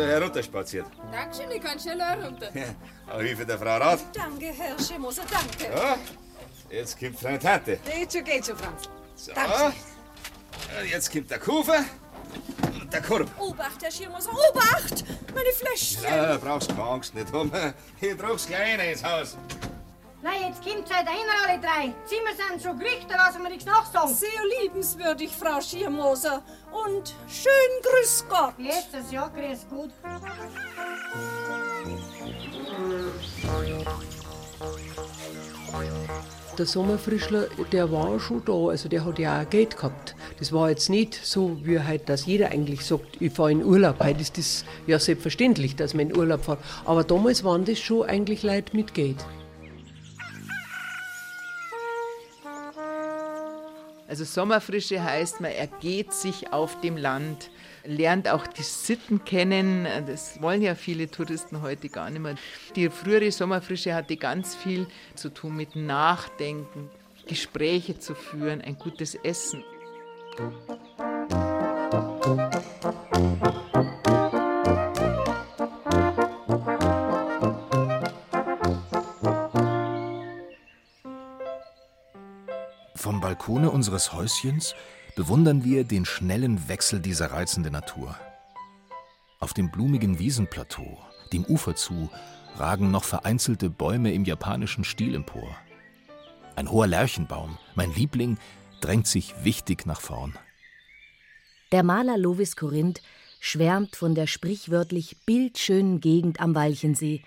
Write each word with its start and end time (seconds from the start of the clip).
Also 0.00 0.12
herunterspaziert. 0.12 0.86
Dankeschön, 1.12 1.50
ich 1.50 1.62
kann 1.62 1.78
schneller 1.78 2.24
runter. 2.24 2.48
Ja, 2.54 2.74
auf 3.14 3.20
Hilfe 3.20 3.44
der 3.44 3.58
Frau 3.58 3.76
Rat. 3.76 4.00
Danke, 4.14 4.46
Herr 4.46 4.78
Schemoser, 4.78 5.22
danke. 5.30 5.74
Ja, 5.76 5.96
jetzt 6.70 6.98
kommt 6.98 7.22
deine 7.22 7.38
Tante. 7.38 7.78
Geht 7.84 8.12
schon, 8.12 8.24
geht 8.24 8.46
schon, 8.46 8.56
Franz. 8.56 8.88
So. 9.14 9.32
Und 9.32 10.90
jetzt 10.90 11.12
kommt 11.12 11.30
der 11.30 11.38
Kufer 11.38 11.84
und 12.80 12.90
der 12.90 13.02
Korb. 13.02 13.28
Obacht, 13.38 13.82
Herr 13.82 13.90
Schirmoser, 13.90 14.30
Obacht! 14.30 15.04
Meine 15.34 15.50
Fläschchen. 15.50 16.04
Ja, 16.04 16.38
brauchst 16.38 16.70
keine 16.70 16.82
Angst 16.82 17.14
nicht 17.14 17.34
um. 17.34 17.52
Ich 18.00 18.16
trag's 18.16 18.46
gleich 18.46 18.78
rein 18.78 18.88
ins 18.88 19.04
Haus. 19.04 19.36
Na, 20.22 20.32
jetzt 20.34 20.62
kommt 20.62 20.86
seid 20.86 21.06
ihr 21.06 21.48
alle 21.48 21.58
drei. 21.58 21.94
Zimmer 22.04 22.34
sind 22.36 22.62
schon 22.62 22.78
gerichtet, 22.78 23.16
lassen 23.16 23.42
wir 23.42 23.48
nichts 23.48 23.64
nachsagen. 23.64 24.14
Sehr 24.14 24.28
liebenswürdig, 24.60 25.30
Frau 25.30 25.60
Schirmoser. 25.62 26.42
Und 26.70 27.14
schön 27.26 27.52
grüß 27.82 28.26
Gott. 28.28 28.54
Letztes 28.58 29.10
Jahr 29.10 29.30
grüß 29.30 29.66
gut. 29.70 29.90
Der 36.58 36.66
Sommerfrischler, 36.66 37.46
der 37.72 37.90
war 37.90 38.20
schon 38.20 38.44
da, 38.44 38.52
also 38.52 38.90
der 38.90 39.06
hat 39.06 39.18
ja 39.18 39.40
auch 39.40 39.48
Geld 39.48 39.76
gehabt. 39.76 40.14
Das 40.38 40.52
war 40.52 40.68
jetzt 40.68 40.90
nicht 40.90 41.14
so, 41.14 41.56
wie 41.64 41.80
halt, 41.80 42.10
dass 42.10 42.26
jeder 42.26 42.50
eigentlich 42.50 42.84
sagt, 42.84 43.22
ich 43.22 43.32
fahre 43.32 43.52
in 43.52 43.64
Urlaub. 43.64 43.98
Heute 44.00 44.20
ist 44.20 44.36
das 44.36 44.66
ja 44.86 44.98
selbstverständlich, 44.98 45.76
dass 45.76 45.94
man 45.94 46.10
in 46.10 46.16
Urlaub 46.18 46.44
fährt. 46.44 46.58
Aber 46.84 47.04
damals 47.04 47.42
waren 47.42 47.64
das 47.64 47.78
schon 47.78 48.06
eigentlich 48.06 48.42
Leute 48.42 48.76
mit 48.76 48.92
Geld. 48.92 49.16
Also 54.10 54.24
Sommerfrische 54.24 55.04
heißt, 55.04 55.40
man 55.40 55.52
ergeht 55.52 56.12
sich 56.12 56.52
auf 56.52 56.80
dem 56.80 56.96
Land, 56.96 57.48
lernt 57.84 58.28
auch 58.28 58.44
die 58.44 58.64
Sitten 58.64 59.24
kennen. 59.24 59.86
Das 60.08 60.42
wollen 60.42 60.62
ja 60.62 60.74
viele 60.74 61.08
Touristen 61.08 61.62
heute 61.62 61.88
gar 61.88 62.10
nicht 62.10 62.20
mehr. 62.20 62.34
Die 62.74 62.90
frühere 62.90 63.30
Sommerfrische 63.30 63.94
hatte 63.94 64.16
ganz 64.16 64.56
viel 64.56 64.88
zu 65.14 65.32
tun 65.32 65.54
mit 65.54 65.76
Nachdenken, 65.76 66.90
Gespräche 67.28 68.00
zu 68.00 68.16
führen, 68.16 68.60
ein 68.60 68.76
gutes 68.76 69.14
Essen. 69.14 69.62
Vom 72.20 72.99
Balkone 83.40 83.70
unseres 83.70 84.12
Häuschens 84.12 84.74
bewundern 85.16 85.64
wir 85.64 85.84
den 85.84 86.04
schnellen 86.04 86.68
Wechsel 86.68 87.00
dieser 87.00 87.32
reizenden 87.32 87.72
Natur. 87.72 88.14
Auf 89.38 89.54
dem 89.54 89.70
blumigen 89.70 90.18
Wiesenplateau, 90.18 90.98
dem 91.32 91.46
Ufer 91.46 91.74
zu, 91.74 92.10
ragen 92.56 92.90
noch 92.90 93.04
vereinzelte 93.04 93.70
Bäume 93.70 94.12
im 94.12 94.26
japanischen 94.26 94.84
Stil 94.84 95.14
empor. 95.14 95.56
Ein 96.54 96.70
hoher 96.70 96.86
Lärchenbaum, 96.86 97.56
mein 97.74 97.94
Liebling, 97.94 98.36
drängt 98.82 99.06
sich 99.06 99.34
wichtig 99.42 99.86
nach 99.86 100.02
vorn. 100.02 100.38
Der 101.72 101.82
Maler 101.82 102.18
Lovis 102.18 102.56
Korinth 102.56 103.00
schwärmt 103.40 103.96
von 103.96 104.14
der 104.14 104.26
sprichwörtlich 104.26 105.16
bildschönen 105.24 106.00
Gegend 106.02 106.40
am 106.40 106.54
Walchensee, 106.54 107.22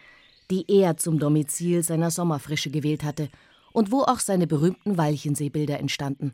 die 0.51 0.65
er 0.67 0.95
zum 0.95 1.17
Domizil 1.17 1.81
seiner 1.81 2.11
Sommerfrische 2.11 2.69
gewählt 2.69 3.03
hatte 3.03 3.29
und 3.73 3.91
wo 3.91 4.03
auch 4.03 4.19
seine 4.19 4.47
berühmten 4.47 4.97
Walchenseebilder 4.97 5.79
entstanden. 5.79 6.33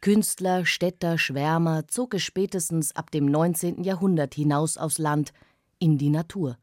Künstler, 0.00 0.66
Städter, 0.66 1.18
Schwärmer 1.18 1.86
zog 1.88 2.14
es 2.14 2.22
spätestens 2.22 2.94
ab 2.94 3.10
dem 3.10 3.26
19. 3.26 3.84
Jahrhundert 3.84 4.34
hinaus 4.34 4.76
aufs 4.76 4.98
Land, 4.98 5.32
in 5.78 5.96
die 5.96 6.10
Natur. 6.10 6.58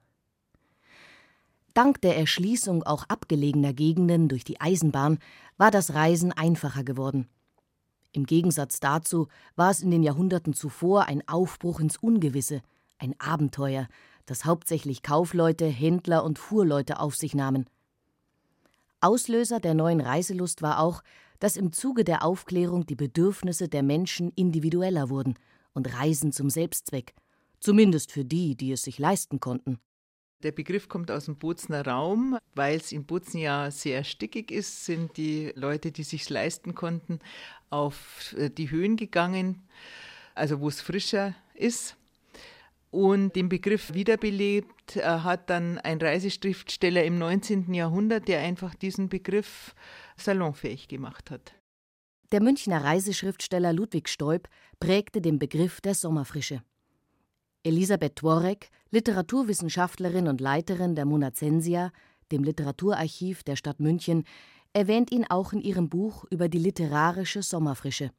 Dank 1.74 2.02
der 2.02 2.18
Erschließung 2.18 2.84
auch 2.84 3.04
abgelegener 3.08 3.74
Gegenden 3.74 4.30
durch 4.30 4.44
die 4.44 4.60
Eisenbahn 4.60 5.20
war 5.58 5.72
das 5.72 5.94
Reisen 5.94 6.32
einfacher 6.32 6.84
geworden. 6.84 7.28
Im 8.14 8.26
Gegensatz 8.26 8.80
dazu 8.80 9.28
war 9.56 9.70
es 9.70 9.82
in 9.82 9.92
den 9.92 10.02
Jahrhunderten 10.02 10.54
zuvor 10.54 11.06
ein 11.06 11.28
Aufbruch 11.28 11.80
ins 11.80 11.98
Ungewisse, 11.98 12.64
ein 12.98 13.14
Abenteuer, 13.20 13.88
das 14.26 14.46
hauptsächlich 14.46 15.04
Kaufleute, 15.04 15.68
Händler 15.68 16.24
und 16.24 16.40
Fuhrleute 16.40 17.00
auf 17.00 17.16
sich 17.16 17.36
nahmen. 17.36 17.68
Auslöser 19.02 19.60
der 19.60 19.74
neuen 19.74 20.02
Reiselust 20.02 20.62
war 20.62 20.80
auch, 20.80 21.04
dass 21.40 21.56
im 21.56 21.72
Zuge 21.72 22.04
der 22.04 22.24
Aufklärung 22.24 22.86
die 22.86 22.96
Bedürfnisse 22.96 23.68
der 23.68 23.84
Menschen 23.84 24.32
individueller 24.36 25.10
wurden 25.10 25.36
und 25.74 25.94
Reisen 25.94 26.32
zum 26.32 26.50
Selbstzweck, 26.50 27.14
zumindest 27.60 28.12
für 28.12 28.26
die, 28.26 28.56
die 28.56 28.72
es 28.72 28.82
sich 28.82 28.98
leisten 28.98 29.40
konnten. 29.40 29.80
Der 30.44 30.52
Begriff 30.52 30.88
kommt 30.88 31.10
aus 31.10 31.26
dem 31.26 31.38
Bozner 31.38 31.86
Raum, 31.86 32.38
weil 32.54 32.78
es 32.78 32.92
in 32.92 33.06
Bozen 33.06 33.40
ja 33.40 33.72
sehr 33.72 34.04
stickig 34.04 34.52
ist, 34.52 34.86
sind 34.86 35.18
die 35.18 35.52
Leute, 35.56 35.92
die 35.92 36.04
sich 36.04 36.30
leisten 36.30 36.76
konnten, 36.76 37.20
auf 37.72 38.36
äh, 38.38 38.52
die 38.52 38.70
Höhen 38.70 38.98
gegangen, 38.98 39.68
also 40.36 40.60
wo 40.60 40.68
es 40.68 40.80
frischer 40.80 41.34
ist. 41.56 41.98
Und 42.90 43.36
den 43.36 43.50
Begriff 43.50 43.94
wiederbelebt 43.94 44.96
äh, 44.96 45.02
hat 45.02 45.50
dann 45.50 45.78
ein 45.80 46.00
Reiseschriftsteller 46.00 47.04
im 47.04 47.18
19. 47.18 47.74
Jahrhundert, 47.74 48.28
der 48.28 48.42
einfach 48.42 48.76
diesen 48.76 49.10
Begriff 49.10 49.76
salonfähig 50.16 50.88
gemacht 50.88 51.30
hat. 51.30 51.54
Der 52.32 52.42
Münchner 52.42 52.84
Reiseschriftsteller 52.84 53.74
Ludwig 53.74 54.10
Stoib 54.10 54.50
prägte 54.80 55.22
den 55.22 55.40
Begriff 55.40 55.82
der 55.82 55.96
Sommerfrische. 55.96 56.62
Elisabeth 57.64 58.18
Tworek, 58.18 58.70
Literaturwissenschaftlerin 58.92 60.28
und 60.28 60.40
Leiterin 60.40 60.96
der 60.96 61.06
Monacensia, 61.06 61.92
dem 62.32 62.44
Literaturarchiv 62.44 63.44
der 63.44 63.56
Stadt 63.56 63.80
München, 63.80 64.24
erwähnt 64.74 65.12
ihn 65.12 65.26
auch 65.26 65.54
in 65.54 65.62
ihrem 65.62 65.90
Buch 65.90 66.26
über 66.30 66.50
die 66.50 66.60
literarische 66.60 67.42
Sommerfrische. 67.42 68.12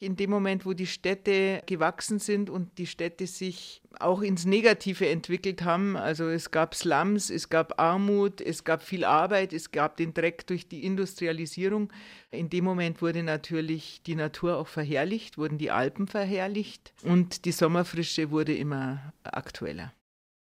In 0.00 0.14
dem 0.14 0.30
Moment, 0.30 0.64
wo 0.64 0.74
die 0.74 0.86
Städte 0.86 1.60
gewachsen 1.66 2.20
sind 2.20 2.50
und 2.50 2.78
die 2.78 2.86
Städte 2.86 3.26
sich 3.26 3.82
auch 3.98 4.22
ins 4.22 4.44
Negative 4.46 5.08
entwickelt 5.08 5.62
haben, 5.62 5.96
also 5.96 6.28
es 6.28 6.52
gab 6.52 6.76
Slums, 6.76 7.30
es 7.30 7.48
gab 7.48 7.80
Armut, 7.80 8.40
es 8.40 8.62
gab 8.62 8.82
viel 8.84 9.04
Arbeit, 9.04 9.52
es 9.52 9.72
gab 9.72 9.96
den 9.96 10.14
Dreck 10.14 10.46
durch 10.46 10.68
die 10.68 10.84
Industrialisierung. 10.84 11.92
In 12.30 12.48
dem 12.48 12.62
Moment 12.62 13.02
wurde 13.02 13.24
natürlich 13.24 14.00
die 14.04 14.14
Natur 14.14 14.58
auch 14.58 14.68
verherrlicht, 14.68 15.36
wurden 15.36 15.58
die 15.58 15.72
Alpen 15.72 16.06
verherrlicht 16.06 16.92
und 17.02 17.44
die 17.44 17.52
Sommerfrische 17.52 18.30
wurde 18.30 18.54
immer 18.54 19.12
aktueller. 19.24 19.92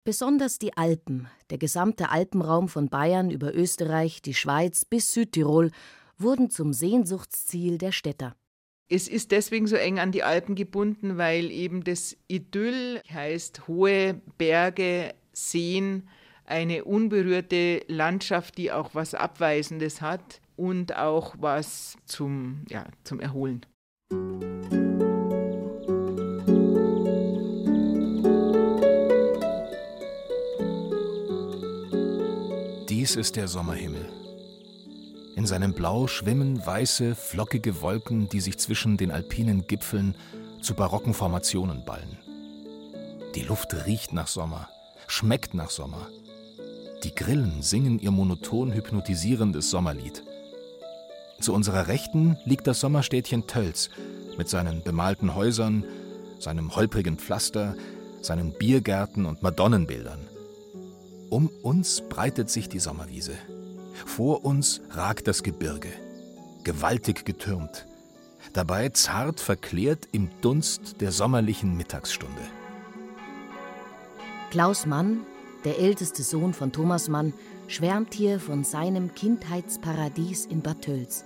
Besonders 0.02 0.58
die 0.58 0.76
Alpen, 0.76 1.28
der 1.50 1.58
gesamte 1.58 2.08
Alpenraum 2.08 2.68
von 2.68 2.88
Bayern 2.88 3.30
über 3.30 3.54
Österreich, 3.54 4.20
die 4.20 4.34
Schweiz 4.34 4.84
bis 4.84 5.12
Südtirol, 5.12 5.70
wurden 6.16 6.50
zum 6.50 6.72
Sehnsuchtsziel 6.72 7.78
der 7.78 7.92
Städter. 7.92 8.34
Es 8.90 9.06
ist 9.06 9.32
deswegen 9.32 9.66
so 9.66 9.76
eng 9.76 9.98
an 9.98 10.12
die 10.12 10.22
Alpen 10.22 10.54
gebunden, 10.54 11.18
weil 11.18 11.50
eben 11.50 11.84
das 11.84 12.16
Idyll 12.26 13.02
heißt 13.12 13.68
hohe 13.68 14.22
Berge, 14.38 15.14
Seen, 15.34 16.08
eine 16.46 16.84
unberührte 16.84 17.82
Landschaft, 17.88 18.56
die 18.56 18.72
auch 18.72 18.94
was 18.94 19.12
Abweisendes 19.12 20.00
hat 20.00 20.40
und 20.56 20.96
auch 20.96 21.34
was 21.38 21.96
zum, 22.06 22.64
ja, 22.70 22.86
zum 23.04 23.20
Erholen. 23.20 23.66
Dies 32.88 33.16
ist 33.16 33.36
der 33.36 33.48
Sommerhimmel. 33.48 34.27
In 35.38 35.46
seinem 35.46 35.72
Blau 35.72 36.08
schwimmen 36.08 36.66
weiße, 36.66 37.14
flockige 37.14 37.80
Wolken, 37.80 38.28
die 38.28 38.40
sich 38.40 38.58
zwischen 38.58 38.96
den 38.96 39.12
alpinen 39.12 39.68
Gipfeln 39.68 40.16
zu 40.60 40.74
barocken 40.74 41.14
Formationen 41.14 41.84
ballen. 41.84 42.18
Die 43.36 43.42
Luft 43.42 43.72
riecht 43.86 44.12
nach 44.12 44.26
Sommer, 44.26 44.68
schmeckt 45.06 45.54
nach 45.54 45.70
Sommer. 45.70 46.08
Die 47.04 47.14
Grillen 47.14 47.62
singen 47.62 48.00
ihr 48.00 48.10
monoton 48.10 48.72
hypnotisierendes 48.72 49.70
Sommerlied. 49.70 50.24
Zu 51.40 51.54
unserer 51.54 51.86
Rechten 51.86 52.36
liegt 52.44 52.66
das 52.66 52.80
Sommerstädtchen 52.80 53.46
Tölz 53.46 53.90
mit 54.38 54.48
seinen 54.48 54.82
bemalten 54.82 55.36
Häusern, 55.36 55.84
seinem 56.40 56.74
holprigen 56.74 57.16
Pflaster, 57.16 57.76
seinen 58.22 58.54
Biergärten 58.54 59.24
und 59.24 59.40
Madonnenbildern. 59.44 60.26
Um 61.30 61.46
uns 61.62 62.02
breitet 62.08 62.50
sich 62.50 62.68
die 62.68 62.80
Sommerwiese. 62.80 63.34
Vor 64.18 64.44
uns 64.44 64.80
ragt 64.90 65.28
das 65.28 65.44
Gebirge, 65.44 65.90
gewaltig 66.64 67.24
getürmt, 67.24 67.86
dabei 68.52 68.88
zart 68.88 69.38
verklärt 69.38 70.08
im 70.10 70.28
Dunst 70.40 71.00
der 71.00 71.12
sommerlichen 71.12 71.76
Mittagsstunde. 71.76 72.42
Klaus 74.50 74.86
Mann, 74.86 75.20
der 75.64 75.78
älteste 75.78 76.24
Sohn 76.24 76.52
von 76.52 76.72
Thomas 76.72 77.08
Mann, 77.08 77.32
schwärmt 77.68 78.12
hier 78.12 78.40
von 78.40 78.64
seinem 78.64 79.14
Kindheitsparadies 79.14 80.46
in 80.46 80.62
Bad 80.62 80.82
Tölz. 80.82 81.24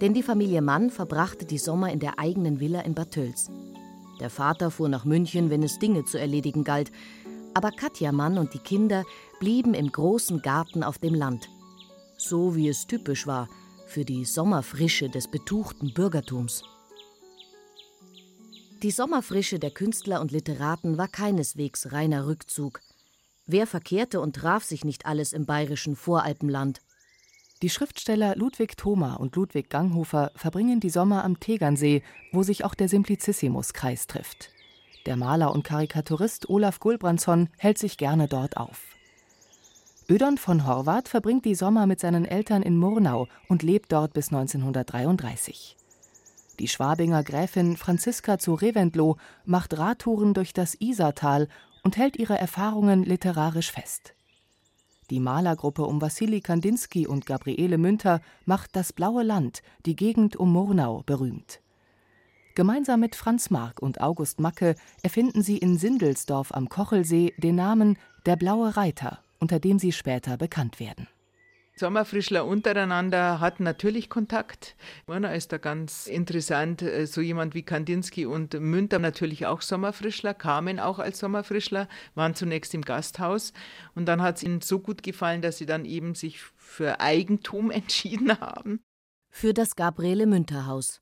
Denn 0.00 0.14
die 0.14 0.22
Familie 0.22 0.62
Mann 0.62 0.88
verbrachte 0.88 1.44
die 1.44 1.58
Sommer 1.58 1.92
in 1.92 2.00
der 2.00 2.18
eigenen 2.18 2.58
Villa 2.58 2.80
in 2.80 2.94
Bad 2.94 3.10
Tölz. 3.10 3.50
Der 4.18 4.30
Vater 4.30 4.70
fuhr 4.70 4.88
nach 4.88 5.04
München, 5.04 5.50
wenn 5.50 5.62
es 5.62 5.78
Dinge 5.78 6.06
zu 6.06 6.18
erledigen 6.18 6.64
galt. 6.64 6.90
Aber 7.52 7.70
Katja 7.70 8.12
Mann 8.12 8.38
und 8.38 8.54
die 8.54 8.60
Kinder 8.60 9.04
blieben 9.40 9.74
im 9.74 9.92
großen 9.92 10.40
Garten 10.40 10.84
auf 10.84 10.96
dem 10.96 11.12
Land. 11.12 11.50
So 12.24 12.54
wie 12.54 12.68
es 12.68 12.86
typisch 12.86 13.26
war 13.26 13.48
für 13.88 14.04
die 14.04 14.24
Sommerfrische 14.24 15.10
des 15.10 15.28
betuchten 15.28 15.92
Bürgertums. 15.92 16.62
Die 18.84 18.92
Sommerfrische 18.92 19.58
der 19.58 19.72
Künstler 19.72 20.20
und 20.20 20.30
Literaten 20.30 20.98
war 20.98 21.08
keineswegs 21.08 21.90
reiner 21.90 22.28
Rückzug. 22.28 22.80
Wer 23.46 23.66
verkehrte 23.66 24.20
und 24.20 24.36
traf 24.36 24.62
sich 24.62 24.84
nicht 24.84 25.04
alles 25.04 25.32
im 25.32 25.46
bayerischen 25.46 25.96
Voralpenland? 25.96 26.80
Die 27.60 27.70
Schriftsteller 27.70 28.36
Ludwig 28.36 28.76
Thoma 28.76 29.14
und 29.14 29.34
Ludwig 29.34 29.68
Ganghofer 29.68 30.30
verbringen 30.36 30.78
die 30.78 30.90
Sommer 30.90 31.24
am 31.24 31.40
Tegernsee, 31.40 32.04
wo 32.30 32.44
sich 32.44 32.64
auch 32.64 32.76
der 32.76 32.88
Simplicissimus-Kreis 32.88 34.06
trifft. 34.06 34.50
Der 35.06 35.16
Maler 35.16 35.52
und 35.52 35.64
Karikaturist 35.64 36.48
Olaf 36.48 36.78
Gulbrandsson 36.78 37.48
hält 37.58 37.78
sich 37.78 37.98
gerne 37.98 38.28
dort 38.28 38.56
auf. 38.56 38.94
Ödon 40.12 40.36
von 40.36 40.66
Horvath 40.66 41.08
verbringt 41.08 41.46
die 41.46 41.54
Sommer 41.54 41.86
mit 41.86 41.98
seinen 41.98 42.26
Eltern 42.26 42.60
in 42.62 42.76
Murnau 42.76 43.28
und 43.48 43.62
lebt 43.62 43.92
dort 43.92 44.12
bis 44.12 44.28
1933. 44.28 45.74
Die 46.58 46.68
Schwabinger 46.68 47.24
Gräfin 47.24 47.78
Franziska 47.78 48.38
zu 48.38 48.52
Reventlow 48.52 49.16
macht 49.46 49.78
Radtouren 49.78 50.34
durch 50.34 50.52
das 50.52 50.74
Isartal 50.74 51.48
und 51.82 51.96
hält 51.96 52.18
ihre 52.18 52.38
Erfahrungen 52.38 53.04
literarisch 53.04 53.72
fest. 53.72 54.12
Die 55.08 55.18
Malergruppe 55.18 55.86
um 55.86 56.02
Wassili 56.02 56.42
Kandinsky 56.42 57.06
und 57.06 57.24
Gabriele 57.24 57.78
Münter 57.78 58.20
macht 58.44 58.76
das 58.76 58.92
Blaue 58.92 59.22
Land, 59.22 59.62
die 59.86 59.96
Gegend 59.96 60.36
um 60.36 60.52
Murnau, 60.52 61.02
berühmt. 61.06 61.62
Gemeinsam 62.54 63.00
mit 63.00 63.16
Franz 63.16 63.48
Mark 63.48 63.80
und 63.80 64.02
August 64.02 64.40
Macke 64.40 64.74
erfinden 65.02 65.42
sie 65.42 65.56
in 65.56 65.78
Sindelsdorf 65.78 66.52
am 66.52 66.68
Kochelsee 66.68 67.32
den 67.38 67.54
Namen 67.54 67.96
Der 68.26 68.36
Blaue 68.36 68.76
Reiter, 68.76 69.20
unter 69.42 69.58
dem 69.58 69.80
sie 69.80 69.90
später 69.90 70.36
bekannt 70.36 70.78
werden. 70.78 71.08
Sommerfrischler 71.74 72.46
untereinander 72.46 73.40
hatten 73.40 73.64
natürlich 73.64 74.08
Kontakt. 74.08 74.76
Murner 75.08 75.34
ist 75.34 75.50
da 75.50 75.58
ganz 75.58 76.06
interessant, 76.06 76.80
äh, 76.82 77.06
so 77.06 77.20
jemand 77.20 77.54
wie 77.54 77.64
Kandinsky 77.64 78.24
und 78.24 78.54
Münter 78.54 79.00
natürlich 79.00 79.46
auch 79.46 79.60
Sommerfrischler, 79.60 80.32
kamen 80.32 80.78
auch 80.78 81.00
als 81.00 81.18
Sommerfrischler, 81.18 81.88
waren 82.14 82.36
zunächst 82.36 82.72
im 82.74 82.82
Gasthaus 82.82 83.52
und 83.96 84.06
dann 84.06 84.22
hat 84.22 84.36
es 84.36 84.42
ihnen 84.44 84.60
so 84.60 84.78
gut 84.78 85.02
gefallen, 85.02 85.42
dass 85.42 85.58
sie 85.58 85.66
dann 85.66 85.86
eben 85.86 86.14
sich 86.14 86.40
für 86.56 87.00
Eigentum 87.00 87.70
entschieden 87.80 88.38
haben. 88.38 88.80
Für 89.28 89.52
das 89.54 89.74
Gabriele 89.74 90.26
Münter 90.26 90.66
Haus, 90.66 91.00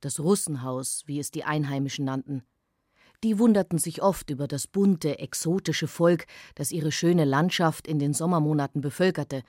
das 0.00 0.18
Russenhaus, 0.18 1.02
wie 1.04 1.18
es 1.18 1.30
die 1.30 1.44
Einheimischen 1.44 2.06
nannten. 2.06 2.42
Die 3.24 3.38
wunderten 3.38 3.78
sich 3.78 4.02
oft 4.02 4.30
über 4.30 4.48
das 4.48 4.66
bunte, 4.66 5.20
exotische 5.20 5.86
Volk, 5.86 6.26
das 6.56 6.72
ihre 6.72 6.90
schöne 6.90 7.24
Landschaft 7.24 7.86
in 7.86 8.00
den 8.00 8.14
Sommermonaten 8.14 8.80
bevölkerte, 8.80 9.42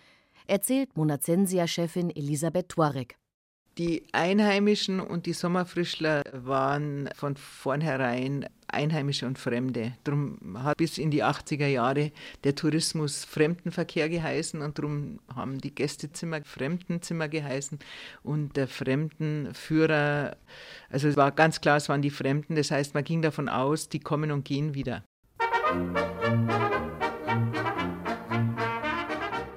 erzählt 0.46 0.96
Monazensia-Chefin 0.96 2.12
Elisabeth 2.16 2.70
Tuareg. 2.70 3.18
Die 3.80 4.04
Einheimischen 4.12 5.00
und 5.00 5.25
die 5.25 5.34
Sommerfrischler 5.34 6.22
waren 6.31 7.10
von 7.16 7.36
vornherein 7.36 8.46
Einheimische 8.68 9.25
und 9.25 9.40
Fremde. 9.40 9.94
Darum 10.04 10.64
hat 10.64 10.78
bis 10.78 11.00
in 11.00 11.10
die 11.10 11.24
80er 11.24 11.66
Jahre 11.66 12.12
der 12.44 12.54
Tourismus 12.54 13.25
Fremdenverkehr 13.25 14.10
geheißen 14.10 14.62
und 14.62 14.78
darum 14.78 15.20
haben 15.36 15.60
die 15.60 15.74
Gästezimmer 15.74 16.42
Fremdenzimmer 16.44 17.28
geheißen 17.28 17.80
und 18.22 18.56
der 18.58 18.68
Fremdenführer, 18.68 20.38
also 20.92 21.08
es 21.08 21.18
war 21.18 21.31
ganz 21.31 21.60
klar, 21.60 21.78
es 21.78 21.90
waren 21.90 22.04
die 22.04 22.12
Fremden, 22.12 22.56
das 22.56 22.70
heißt, 22.70 22.94
man 22.94 23.04
ging 23.04 23.24
davon 23.24 23.50
aus, 23.50 23.90
die 23.90 24.00
kommen 24.00 24.31
und 24.31 24.46
gehen 24.46 24.75
wieder. 24.75 25.04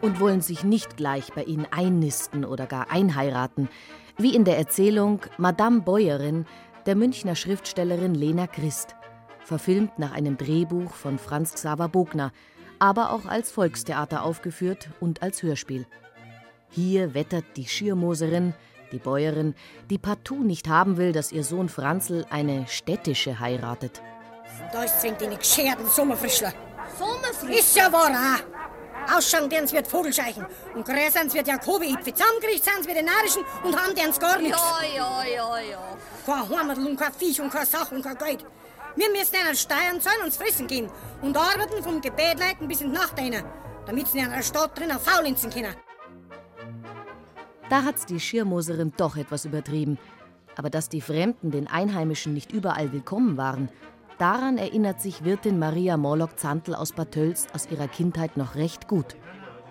und 0.07 0.21
wollen 0.21 0.41
sich 0.41 0.63
nicht 0.63 0.97
gleich 0.97 1.33
bei 1.33 1.43
ihnen 1.43 1.67
einnisten 1.73 2.45
oder 2.45 2.67
gar 2.67 2.93
einheiraten, 2.93 3.69
wie 4.19 4.35
in 4.35 4.45
der 4.45 4.59
Erzählung 4.59 5.21
Madame 5.39 5.81
Bäuerin 5.81 6.47
der 6.87 6.95
Münchner 6.97 7.35
Schriftstellerin 7.35 8.15
Lena 8.15 8.47
Christ, 8.47 8.95
verfilmt 9.45 9.99
nach 9.99 10.13
einem 10.13 10.37
Drehbuch 10.37 10.93
von 10.93 11.19
Franz 11.19 11.55
Xaver 11.55 11.89
Bogner, 11.89 12.33
aber 12.79 13.11
auch 13.11 13.27
als 13.27 13.51
Volkstheater 13.51 14.23
aufgeführt 14.23 14.91
und 15.01 15.23
als 15.23 15.43
Hörspiel. 15.43 15.87
Hier 16.71 17.15
wettert 17.15 17.45
die 17.57 17.67
Schirmoserin, 17.67 18.55
die 18.93 18.99
Bäuerin, 18.99 19.55
die 19.91 19.99
partout 19.99 20.45
nicht 20.45 20.69
haben 20.69 20.97
will, 20.97 21.13
dass 21.13 21.33
ihr 21.33 21.43
Sohn 21.43 21.69
Franzl 21.69 22.25
eine 22.31 22.67
städtische 22.69 23.41
heiratet. 23.41 24.03
Da 24.73 24.85
ist 24.85 25.01
zwingt 25.01 25.21
die 25.21 25.37
gescherten 25.37 25.87
Sommerfrischler. 25.87 26.53
Sommerfrischler? 26.99 27.59
Ist 27.59 27.77
ja 27.77 27.93
wahr. 27.93 28.39
Ausschauen 29.15 29.49
deren 29.49 29.71
wird 29.71 29.87
Vogelscheichen. 29.87 30.47
Und 30.75 30.85
gräsern 30.85 31.33
wird 31.33 31.47
Jakobi-Ipfe. 31.47 32.13
Zusammengericht 32.15 32.65
sind 32.65 32.87
wir 32.87 32.95
den 32.95 33.07
Narischen 33.07 33.43
und 33.63 33.77
haben 33.77 33.95
deren 33.95 34.13
gar 34.19 34.39
nichts. 34.39 34.59
Ja, 34.59 34.87
ja, 34.97 35.25
ja, 35.25 35.59
ja. 35.59 35.97
Kein 36.25 36.49
Heimatl 36.49 36.87
und 36.87 36.97
kein 36.97 37.13
Viech 37.13 37.41
und 37.41 37.51
keine 37.51 37.67
Sache 37.67 37.95
und 37.95 38.03
kein 38.03 38.19
Geld. 38.19 38.45
Wir 38.97 39.11
müssen 39.11 39.35
ihnen 39.35 39.55
Steuern 39.55 40.01
zahlen 40.01 40.23
und 40.25 40.33
fressen 40.33 40.67
gehen. 40.67 40.91
Und 41.23 41.37
arbeiten 41.37 41.83
vom 41.83 42.01
Gebetleiten 42.01 42.67
bis 42.67 42.81
in 42.81 42.91
die 42.91 42.99
Nacht 42.99 43.19
rein, 43.19 43.45
damit 43.87 44.09
sie 44.09 44.19
in 44.19 44.27
einer 44.27 44.43
Stadt 44.43 44.79
drinnen 44.79 44.99
faulinzen 44.99 45.51
können. 45.51 45.75
Da 47.69 47.83
hat's 47.83 48.07
die 48.07 48.21
Schirmoserin 48.21 48.93
doch 48.97 49.17
etwas 49.17 49.45
übertrieben. 49.45 49.99
Aber 50.57 50.71
dass 50.71 50.89
die 50.89 51.03
Fremden 51.03 51.51
den 51.51 51.67
Einheimischen 51.67 52.33
nicht 52.33 52.53
überall 52.53 52.93
willkommen 52.93 53.37
waren, 53.37 53.69
Daran 54.19 54.57
erinnert 54.57 55.03
sich 55.03 55.25
Wirtin 55.25 55.59
Maria 55.59 55.99
Morlock-Zantl 55.99 56.75
aus 56.75 56.93
Bad 56.93 57.13
Tölz 57.13 57.49
aus 57.53 57.69
ihrer 57.71 57.87
Kindheit 57.87 58.39
noch 58.39 58.55
recht 58.55 58.89
gut. 58.89 59.15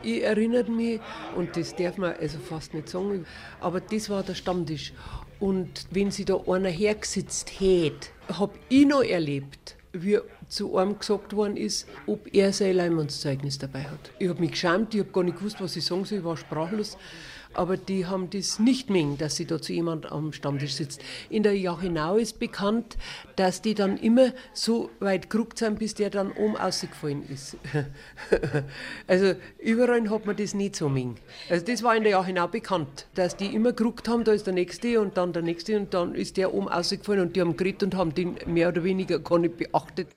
Ich 0.03 0.21
erinnere 0.21 0.69
mich, 0.69 0.99
und 1.35 1.57
das 1.57 1.75
darf 1.75 1.97
man 1.97 2.13
also 2.13 2.37
fast 2.37 2.75
nicht 2.75 2.87
sagen, 2.87 3.25
aber 3.59 3.81
das 3.81 4.07
war 4.07 4.21
der 4.21 4.35
Stammtisch. 4.35 4.93
Und 5.39 5.87
wenn 5.89 6.11
sie 6.11 6.25
da 6.25 6.39
einer 6.47 6.69
hergesetzt 6.69 7.59
hätte, 7.59 8.09
habe 8.37 8.53
ich 8.69 8.85
noch 8.85 9.01
erlebt, 9.01 9.77
wie 9.93 10.19
zu 10.47 10.77
einem 10.77 10.99
gesagt 10.99 11.35
worden 11.35 11.57
ist, 11.57 11.87
ob 12.05 12.31
er 12.31 12.53
sein 12.53 12.75
Leimannszeugnis 12.75 13.57
dabei 13.57 13.85
hat. 13.85 14.11
Ich 14.19 14.29
habe 14.29 14.39
mich 14.39 14.51
geschämt, 14.51 14.93
ich 14.93 14.99
habe 14.99 15.11
gar 15.11 15.23
nicht 15.23 15.39
gewusst, 15.39 15.59
was 15.59 15.75
ich 15.75 15.83
sagen 15.83 16.05
soll, 16.05 16.19
ich 16.19 16.23
war 16.23 16.37
sprachlos 16.37 16.99
aber 17.57 17.77
die 17.77 18.05
haben 18.05 18.29
das 18.29 18.59
nicht 18.59 18.89
mengen, 18.89 19.17
dass 19.17 19.35
sie 19.35 19.45
da 19.45 19.61
zu 19.61 19.73
jemand 19.73 20.11
am 20.11 20.33
Stammtisch 20.33 20.73
sitzt. 20.73 21.01
In 21.29 21.43
der 21.43 21.57
Jachinau 21.57 22.17
ist 22.17 22.39
bekannt, 22.39 22.97
dass 23.35 23.61
die 23.61 23.73
dann 23.73 23.97
immer 23.97 24.33
so 24.53 24.89
weit 24.99 25.29
geruckt 25.29 25.59
sind, 25.59 25.79
bis 25.79 25.93
der 25.93 26.09
dann 26.09 26.31
oben 26.31 26.57
ausgefallen 26.57 27.23
ist. 27.29 27.57
also 29.07 29.33
überall 29.59 30.09
hat 30.09 30.25
man 30.25 30.35
das 30.35 30.53
nicht 30.53 30.75
so 30.75 30.89
mengen. 30.89 31.15
Also 31.49 31.65
das 31.65 31.83
war 31.83 31.95
in 31.95 32.03
der 32.03 32.13
Jachinau 32.13 32.47
bekannt, 32.47 33.07
dass 33.15 33.35
die 33.35 33.53
immer 33.53 33.73
geruckt 33.73 34.07
haben, 34.07 34.23
da 34.23 34.33
ist 34.33 34.45
der 34.45 34.53
Nächste 34.53 34.99
und 34.99 35.17
dann 35.17 35.33
der 35.33 35.41
Nächste 35.41 35.77
und 35.77 35.93
dann 35.93 36.15
ist 36.15 36.37
der 36.37 36.53
oben 36.53 36.67
ausgefallen 36.67 37.21
und 37.21 37.35
die 37.35 37.41
haben 37.41 37.57
geredet 37.57 37.83
und 37.83 37.95
haben 37.95 38.13
den 38.13 38.37
mehr 38.45 38.69
oder 38.69 38.83
weniger 38.83 39.19
gar 39.19 39.39
nicht 39.39 39.57
beachtet. 39.57 40.07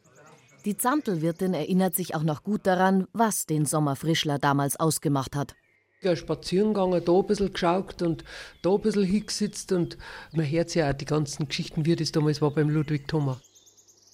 Die 0.64 0.76
Zantelwirtin 0.76 1.54
erinnert 1.54 1.94
sich 1.94 2.14
auch 2.14 2.24
noch 2.24 2.42
gut 2.42 2.66
daran, 2.66 3.06
was 3.12 3.46
den 3.46 3.64
Sommerfrischler 3.64 4.38
damals 4.38 4.78
ausgemacht 4.78 5.36
hat 5.36 5.54
spazieren 6.14 6.74
gegangen, 6.74 7.02
da 7.04 7.12
ein 7.12 7.26
bisschen 7.26 7.52
geschaut 7.52 8.02
und 8.02 8.24
da 8.62 8.74
ein 8.74 8.80
bisschen 8.80 9.04
hingesetzt 9.04 9.72
und 9.72 9.98
man 10.32 10.48
hört 10.48 10.74
ja 10.74 10.90
auch 10.90 10.94
die 10.94 11.04
ganzen 11.04 11.48
Geschichten, 11.48 11.86
wie 11.86 11.96
das 11.96 12.12
damals 12.12 12.40
war 12.40 12.52
beim 12.52 12.70
Ludwig 12.70 13.08
Thoma. 13.08 13.40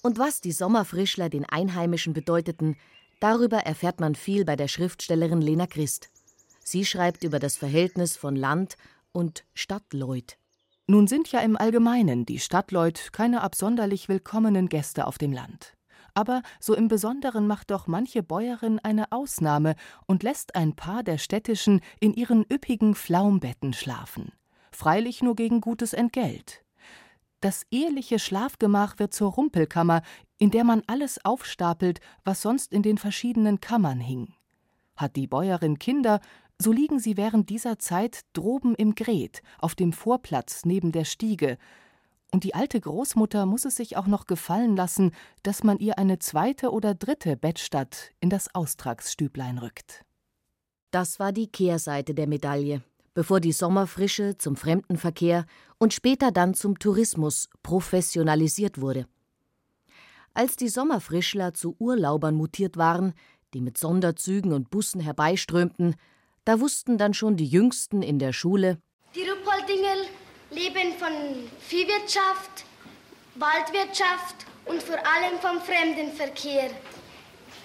Und 0.01 0.19
was 0.19 0.41
die 0.41 0.51
Sommerfrischler 0.51 1.29
den 1.29 1.45
Einheimischen 1.45 2.13
bedeuteten, 2.13 2.77
darüber 3.19 3.57
erfährt 3.57 3.99
man 3.99 4.15
viel 4.15 4.45
bei 4.45 4.55
der 4.55 4.67
Schriftstellerin 4.67 5.41
Lena 5.41 5.67
Christ. 5.67 6.09
Sie 6.63 6.85
schreibt 6.85 7.23
über 7.23 7.39
das 7.39 7.55
Verhältnis 7.55 8.17
von 8.17 8.35
Land 8.35 8.75
und 9.11 9.45
Stadtleut. 9.53 10.37
Nun 10.87 11.07
sind 11.07 11.31
ja 11.31 11.39
im 11.39 11.57
Allgemeinen 11.57 12.25
die 12.25 12.39
Stadtleut 12.39 13.09
keine 13.11 13.41
absonderlich 13.41 14.09
willkommenen 14.09 14.69
Gäste 14.69 15.07
auf 15.07 15.17
dem 15.17 15.33
Land 15.33 15.74
aber 16.15 16.41
so 16.59 16.73
im 16.73 16.87
Besonderen 16.87 17.45
macht 17.45 17.69
doch 17.69 17.85
manche 17.87 18.23
Bäuerin 18.23 18.79
eine 18.79 19.11
Ausnahme 19.11 19.75
und 20.07 20.23
lässt 20.23 20.55
ein 20.55 20.75
paar 20.75 21.03
der 21.03 21.17
städtischen 21.17 21.81
in 21.99 22.13
ihren 22.13 22.43
üppigen 22.51 22.95
Flaumbetten 22.95 23.73
schlafen. 23.73 24.31
freilich 24.71 25.21
nur 25.21 25.35
gegen 25.35 25.61
gutes 25.61 25.93
Entgelt. 25.93 26.65
Das 27.39 27.65
eheliche 27.71 28.19
Schlafgemach 28.19 28.97
wird 28.97 29.13
zur 29.13 29.31
Rumpelkammer, 29.31 30.01
in 30.37 30.51
der 30.51 30.63
man 30.63 30.81
alles 30.87 31.23
aufstapelt, 31.23 31.99
was 32.23 32.41
sonst 32.41 32.73
in 32.73 32.81
den 32.81 32.97
verschiedenen 32.97 33.61
Kammern 33.61 33.99
hing. 33.99 34.33
Hat 34.95 35.15
die 35.15 35.27
Bäuerin 35.27 35.79
Kinder, 35.79 36.19
so 36.59 36.71
liegen 36.71 36.99
sie 36.99 37.17
während 37.17 37.49
dieser 37.49 37.79
Zeit 37.79 38.21
droben 38.33 38.75
im 38.75 38.95
Gret, 38.95 39.41
auf 39.59 39.75
dem 39.75 39.93
Vorplatz 39.93 40.65
neben 40.65 40.91
der 40.91 41.05
Stiege, 41.05 41.57
und 42.31 42.43
die 42.43 42.55
alte 42.55 42.79
Großmutter 42.79 43.45
muss 43.45 43.65
es 43.65 43.75
sich 43.75 43.97
auch 43.97 44.07
noch 44.07 44.25
gefallen 44.25 44.75
lassen, 44.75 45.11
dass 45.43 45.63
man 45.63 45.79
ihr 45.79 45.97
eine 45.97 46.19
zweite 46.19 46.71
oder 46.71 46.93
dritte 46.93 47.37
Bettstatt 47.37 48.11
in 48.19 48.29
das 48.29 48.53
Austragsstüblein 48.53 49.57
rückt. 49.57 50.03
Das 50.91 51.19
war 51.19 51.31
die 51.31 51.47
Kehrseite 51.47 52.13
der 52.13 52.27
Medaille, 52.27 52.81
bevor 53.13 53.39
die 53.39 53.51
Sommerfrische 53.51 54.37
zum 54.37 54.55
Fremdenverkehr 54.55 55.45
und 55.77 55.93
später 55.93 56.31
dann 56.31 56.53
zum 56.53 56.79
Tourismus 56.79 57.49
professionalisiert 57.63 58.81
wurde. 58.81 59.07
Als 60.33 60.57
die 60.57 60.69
Sommerfrischler 60.69 61.53
zu 61.53 61.75
Urlaubern 61.79 62.35
mutiert 62.35 62.75
waren, 62.75 63.13
die 63.53 63.61
mit 63.61 63.77
Sonderzügen 63.77 64.51
und 64.51 64.69
Bussen 64.69 64.99
herbeiströmten, 64.99 65.95
da 66.43 66.59
wussten 66.59 66.97
dann 66.97 67.13
schon 67.13 67.37
die 67.37 67.47
Jüngsten 67.47 68.01
in 68.01 68.19
der 68.19 68.33
Schule, 68.33 68.77
die 69.15 69.21
Ruppoldingel 69.21 70.09
leben 70.51 70.97
von 70.97 71.49
Viehwirtschaft, 71.59 72.65
Waldwirtschaft 73.35 74.45
und 74.65 74.81
vor 74.81 74.97
allem 74.97 75.39
vom 75.39 75.61
Fremdenverkehr. 75.61 76.69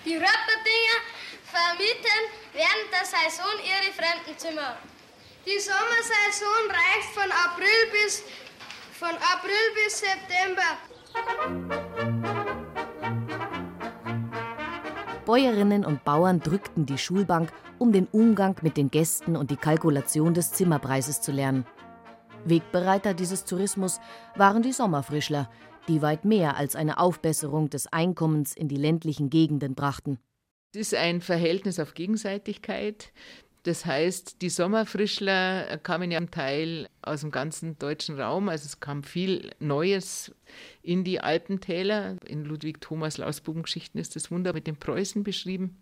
Die 0.04 0.14
Rupperdinger 0.14 0.98
vermieten 1.44 2.20
während 2.52 2.90
der 2.92 3.04
Saison 3.04 3.52
ihre 3.64 3.92
Fremdenzimmer. 3.92 4.76
Die 5.46 5.58
Sommersaison 5.58 6.68
reicht 6.68 7.10
von 7.14 7.30
April 7.30 7.90
bis, 7.92 8.22
von 8.98 9.10
April 9.10 9.72
bis 9.74 10.00
September. 10.00 10.78
Bäuerinnen 15.24 15.84
und 15.84 16.04
Bauern 16.04 16.40
drückten 16.40 16.86
die 16.86 16.98
Schulbank, 16.98 17.52
um 17.78 17.92
den 17.92 18.06
Umgang 18.06 18.56
mit 18.62 18.76
den 18.76 18.90
Gästen 18.90 19.36
und 19.36 19.50
die 19.50 19.56
Kalkulation 19.56 20.34
des 20.34 20.52
Zimmerpreises 20.52 21.20
zu 21.20 21.30
lernen. 21.32 21.66
Wegbereiter 22.44 23.14
dieses 23.14 23.44
Tourismus 23.44 24.00
waren 24.34 24.62
die 24.62 24.72
Sommerfrischler, 24.72 25.50
die 25.88 26.02
weit 26.02 26.24
mehr 26.24 26.56
als 26.56 26.76
eine 26.76 26.98
Aufbesserung 26.98 27.70
des 27.70 27.86
Einkommens 27.86 28.54
in 28.54 28.68
die 28.68 28.76
ländlichen 28.76 29.30
Gegenden 29.30 29.74
brachten. 29.74 30.18
Es 30.72 30.80
ist 30.80 30.94
ein 30.94 31.20
Verhältnis 31.20 31.78
auf 31.78 31.94
Gegenseitigkeit. 31.94 33.12
Das 33.64 33.84
heißt, 33.84 34.40
die 34.40 34.48
Sommerfrischler 34.48 35.78
kamen 35.78 36.10
ja 36.10 36.18
im 36.18 36.30
Teil 36.30 36.88
aus 37.02 37.20
dem 37.20 37.30
ganzen 37.30 37.78
deutschen 37.78 38.18
Raum. 38.18 38.48
Also 38.48 38.64
es 38.66 38.80
kam 38.80 39.02
viel 39.02 39.50
Neues 39.58 40.32
in 40.82 41.04
die 41.04 41.20
Alpentäler. 41.20 42.16
In 42.26 42.44
Ludwig 42.44 42.80
Thomas 42.80 43.18
Lausbubengeschichten 43.18 44.00
ist 44.00 44.16
das 44.16 44.30
Wunder 44.30 44.54
mit 44.54 44.66
den 44.66 44.76
Preußen 44.76 45.24
beschrieben. 45.24 45.76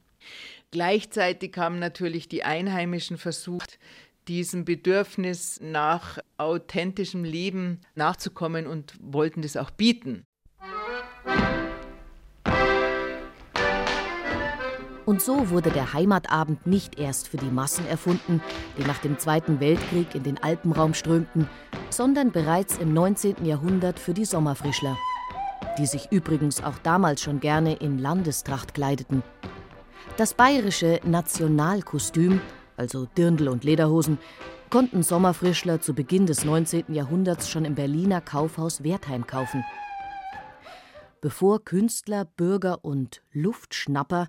Gleichzeitig 0.73 1.57
haben 1.57 1.79
natürlich 1.79 2.29
die 2.29 2.43
Einheimischen 2.43 3.17
versucht, 3.17 3.79
diesem 4.29 4.65
Bedürfnis 4.65 5.59
nach 5.63 6.19
authentischem 6.37 7.25
Leben 7.25 7.81
nachzukommen 7.95 8.67
und 8.67 8.95
wollten 9.01 9.43
das 9.43 9.57
auch 9.57 9.71
bieten. 9.71 10.25
Und 15.09 15.23
so 15.23 15.49
wurde 15.49 15.71
der 15.71 15.95
Heimatabend 15.95 16.67
nicht 16.67 16.99
erst 16.99 17.29
für 17.29 17.39
die 17.39 17.51
Massen 17.51 17.87
erfunden, 17.87 18.43
die 18.77 18.85
nach 18.85 18.99
dem 18.99 19.19
Zweiten 19.19 19.59
Weltkrieg 19.59 20.15
in 20.15 20.23
den 20.23 20.37
Alpenraum 20.43 20.93
strömten, 20.93 21.49
sondern 21.89 22.31
bereits 22.31 22.77
im 22.77 22.93
19. 22.93 23.47
Jahrhundert 23.47 23.99
für 23.99 24.13
die 24.13 24.27
Sommerfrischler, 24.27 24.99
die 25.79 25.87
sich 25.87 26.13
übrigens 26.13 26.63
auch 26.63 26.77
damals 26.83 27.23
schon 27.23 27.41
gerne 27.41 27.77
in 27.77 27.99
Landestracht 27.99 28.75
kleideten. 28.75 29.23
Das 30.19 30.35
bayerische 30.35 31.01
Nationalkostüm, 31.05 32.43
also 32.79 33.07
Dirndl 33.17 33.49
und 33.49 33.65
Lederhosen, 33.65 34.19
konnten 34.71 35.03
Sommerfrischler 35.03 35.81
zu 35.81 35.95
Beginn 35.95 36.27
des 36.27 36.45
19. 36.45 36.93
Jahrhunderts 36.95 37.51
schon 37.51 37.65
im 37.65 37.75
Berliner 37.75 38.21
Kaufhaus 38.21 38.83
Wertheim 38.85 39.27
kaufen. 39.27 39.65
Bevor 41.21 41.65
Künstler, 41.65 42.25
Bürger 42.25 42.85
und 42.85 43.23
Luftschnapper 43.33 44.29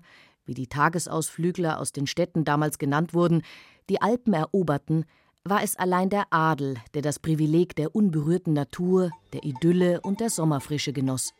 wie 0.50 0.54
die 0.54 0.66
Tagesausflügler 0.66 1.78
aus 1.78 1.92
den 1.92 2.08
Städten 2.08 2.44
damals 2.44 2.78
genannt 2.78 3.14
wurden, 3.14 3.42
die 3.88 4.02
Alpen 4.02 4.32
eroberten, 4.32 5.04
war 5.44 5.62
es 5.62 5.76
allein 5.76 6.10
der 6.10 6.24
Adel, 6.30 6.76
der 6.92 7.02
das 7.02 7.20
Privileg 7.20 7.76
der 7.76 7.94
unberührten 7.94 8.52
Natur, 8.52 9.12
der 9.32 9.44
Idylle 9.44 10.00
und 10.00 10.18
der 10.18 10.28
Sommerfrische 10.28 10.92
genoss. 10.92 11.32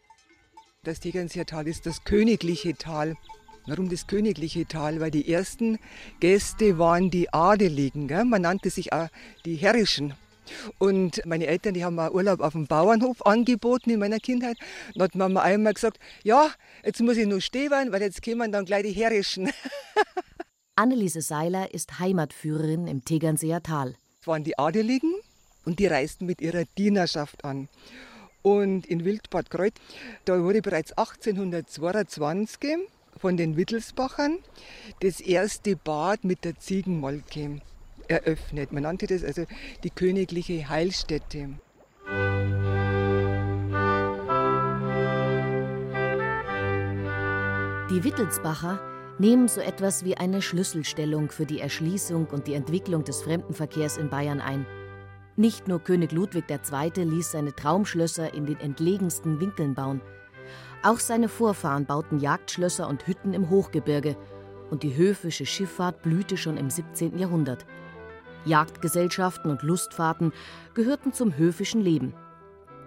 Das 0.85 1.01
Tegernseer 1.01 1.45
ist 1.67 1.87
das 1.87 2.05
königliche 2.05 2.75
Tal. 2.75 3.17
Warum 3.71 3.89
das 3.89 4.09
königliche 4.09 4.67
Tal? 4.67 4.99
Weil 4.99 5.13
die 5.13 5.33
ersten 5.33 5.79
Gäste 6.19 6.79
waren 6.79 7.09
die 7.09 7.33
Adeligen. 7.33 8.09
Gell? 8.09 8.25
Man 8.25 8.43
nannte 8.43 8.69
sich 8.69 8.93
auch 8.93 9.07
die 9.45 9.55
Herrischen. 9.55 10.15
Und 10.79 11.25
meine 11.25 11.47
Eltern, 11.47 11.75
die 11.75 11.85
haben 11.85 11.95
mir 11.95 12.13
Urlaub 12.13 12.41
auf 12.41 12.55
dem 12.55 12.67
Bauernhof 12.67 13.25
angeboten 13.25 13.91
in 13.91 14.01
meiner 14.01 14.19
Kindheit. 14.19 14.57
Dann 14.95 15.05
hat 15.05 15.15
Mama 15.15 15.43
einmal 15.43 15.75
gesagt, 15.75 16.01
ja, 16.25 16.51
jetzt 16.85 17.01
muss 17.01 17.17
ich 17.17 17.29
nur 17.29 17.41
stehen, 17.41 17.71
weil 17.71 18.03
jetzt 18.03 18.25
kommen 18.25 18.51
dann 18.51 18.65
gleich 18.65 18.83
die 18.83 18.91
Herrischen. 18.91 19.53
Anneliese 20.75 21.23
Seiler 21.23 21.73
ist 21.73 22.01
Heimatführerin 22.01 22.89
im 22.89 23.05
Tegernseer 23.05 23.63
Tal. 23.63 23.95
Das 24.19 24.27
waren 24.27 24.43
die 24.43 24.59
Adeligen 24.59 25.15
und 25.65 25.79
die 25.79 25.87
reisten 25.87 26.27
mit 26.27 26.41
ihrer 26.41 26.65
Dienerschaft 26.77 27.45
an. 27.45 27.69
Und 28.43 28.85
in 28.87 29.05
Wildbad 29.05 29.49
Kreuth, 29.49 29.75
da 30.25 30.43
wurde 30.43 30.61
bereits 30.61 30.91
1822 30.91 32.89
von 33.21 33.37
den 33.37 33.57
Wittelsbachern 33.57 34.39
das 35.01 35.21
erste 35.21 35.77
Bad 35.77 36.25
mit 36.25 36.45
der 36.45 36.59
Ziegenmolke 36.59 37.61
eröffnet. 38.09 38.73
Man 38.73 38.83
nannte 38.85 39.07
das 39.07 39.23
also 39.23 39.45
die 39.85 39.91
königliche 39.91 40.69
Heilstätte. 40.69 41.51
Die 47.91 48.05
Wittelsbacher 48.05 48.81
nehmen 49.19 49.49
so 49.49 49.61
etwas 49.61 50.05
wie 50.05 50.17
eine 50.17 50.41
Schlüsselstellung 50.41 51.31
für 51.31 51.45
die 51.45 51.61
Erschließung 51.61 52.27
und 52.27 52.47
die 52.47 52.55
Entwicklung 52.55 53.05
des 53.05 53.21
Fremdenverkehrs 53.23 53.99
in 53.99 54.09
Bayern 54.09 54.41
ein. 54.41 54.65
Nicht 55.37 55.69
nur 55.69 55.81
König 55.81 56.13
Ludwig 56.13 56.45
II. 56.49 57.05
ließ 57.05 57.33
seine 57.33 57.55
Traumschlösser 57.55 58.33
in 58.33 58.47
den 58.47 58.59
entlegensten 58.61 59.41
Winkeln 59.41 59.75
bauen. 59.75 60.01
Auch 60.83 60.99
seine 60.99 61.29
Vorfahren 61.29 61.85
bauten 61.85 62.21
Jagdschlösser 62.21 62.89
und 62.89 63.07
Hütten 63.07 63.35
im 63.35 63.51
Hochgebirge 63.51 64.17
und 64.71 64.83
die 64.83 64.97
höfische 64.97 65.45
Schifffahrt 65.45 66.01
blühte 66.03 66.39
schon 66.39 66.57
im 66.57 66.71
17. 66.71 67.19
Jahrhundert. 67.19 67.67
Jagdgesellschaften 68.47 69.51
und 69.51 69.63
Lustfahrten 69.63 70.33
gehörten 70.73 71.13
zum 71.13 71.37
höfischen 71.37 71.83
Leben. 71.83 72.15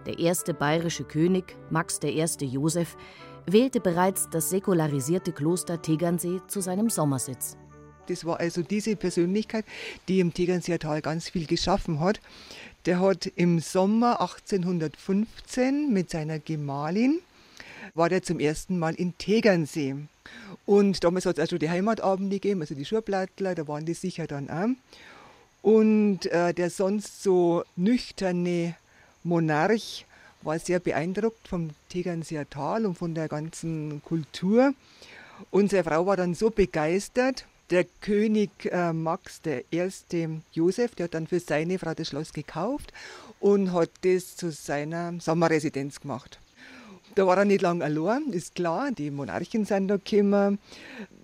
Der 0.08 0.18
erste 0.18 0.56
bayerische 0.56 1.04
König, 1.04 1.56
Max 1.70 2.00
I. 2.04 2.26
Joseph, 2.46 2.98
wählte 3.46 3.80
bereits 3.80 4.28
das 4.30 4.50
säkularisierte 4.50 5.32
Kloster 5.32 5.80
Tegernsee 5.80 6.42
zu 6.48 6.62
seinem 6.62 6.90
Sommersitz. 6.90 7.58
Das 8.08 8.26
war 8.26 8.40
also 8.40 8.64
diese 8.64 8.96
Persönlichkeit, 8.96 9.66
die 10.08 10.20
im 10.20 10.34
Tegernseer 10.34 10.80
Tal 10.80 11.02
ganz 11.02 11.30
viel 11.30 11.46
geschaffen 11.46 12.00
hat. 12.00 12.20
Der 12.86 13.00
hat 13.00 13.28
im 13.36 13.60
Sommer 13.60 14.20
1815 14.20 15.94
mit 15.94 16.10
seiner 16.10 16.40
Gemahlin 16.40 17.20
war 17.94 18.10
der 18.10 18.24
zum 18.24 18.40
ersten 18.40 18.80
Mal 18.80 18.96
in 18.96 19.18
Tegernsee. 19.18 19.96
Und 20.66 21.04
damals 21.04 21.26
hat 21.26 21.38
es 21.38 21.42
also 21.42 21.58
die 21.58 21.70
Heimatabende 21.70 22.38
gegeben, 22.38 22.62
also 22.62 22.76
die 22.76 22.86
Schurblattler, 22.86 23.56
da 23.56 23.68
waren 23.68 23.86
die 23.86 23.94
sicher 23.94 24.28
dann 24.28 24.50
auch. 24.50 24.70
Und 25.62 26.26
äh, 26.28 26.54
der 26.54 26.70
sonst 26.70 27.24
so 27.24 27.64
nüchterne 27.76 28.76
Monarch 29.24 30.06
war 30.42 30.60
sehr 30.60 30.80
beeindruckt 30.80 31.48
vom 31.48 31.70
Tegernseer 31.90 32.50
Tal 32.50 32.86
und 32.86 32.98
von 32.98 33.16
der 33.16 33.28
ganzen 33.28 34.02
Kultur. 34.04 34.74
Unsere 35.52 35.84
Frau 35.84 36.06
war 36.06 36.18
dann 36.18 36.34
so 36.34 36.50
begeistert. 36.50 37.46
Der 37.70 37.86
König 38.02 38.52
äh, 38.66 38.92
Max 38.92 39.42
I. 39.46 39.90
Josef, 40.52 40.96
der 40.96 41.06
hat 41.06 41.14
dann 41.14 41.28
für 41.28 41.40
seine 41.40 41.80
Frau 41.80 41.94
das 41.94 42.10
Schloss 42.10 42.34
gekauft 42.34 42.92
und 43.40 43.72
hat 43.72 43.90
das 44.02 44.36
zu 44.36 44.52
seiner 44.52 45.14
Sommerresidenz 45.20 46.02
gemacht. 46.02 46.40
Da 47.16 47.28
war 47.28 47.38
er 47.38 47.46
nicht 47.46 47.62
lange 47.62 47.84
allein, 47.84 48.32
ist 48.32 48.56
klar, 48.56 48.92
die 48.92 49.12
Monarchen 49.12 49.66
sind 49.66 49.88
da 49.88 49.98
gekommen. 49.98 50.58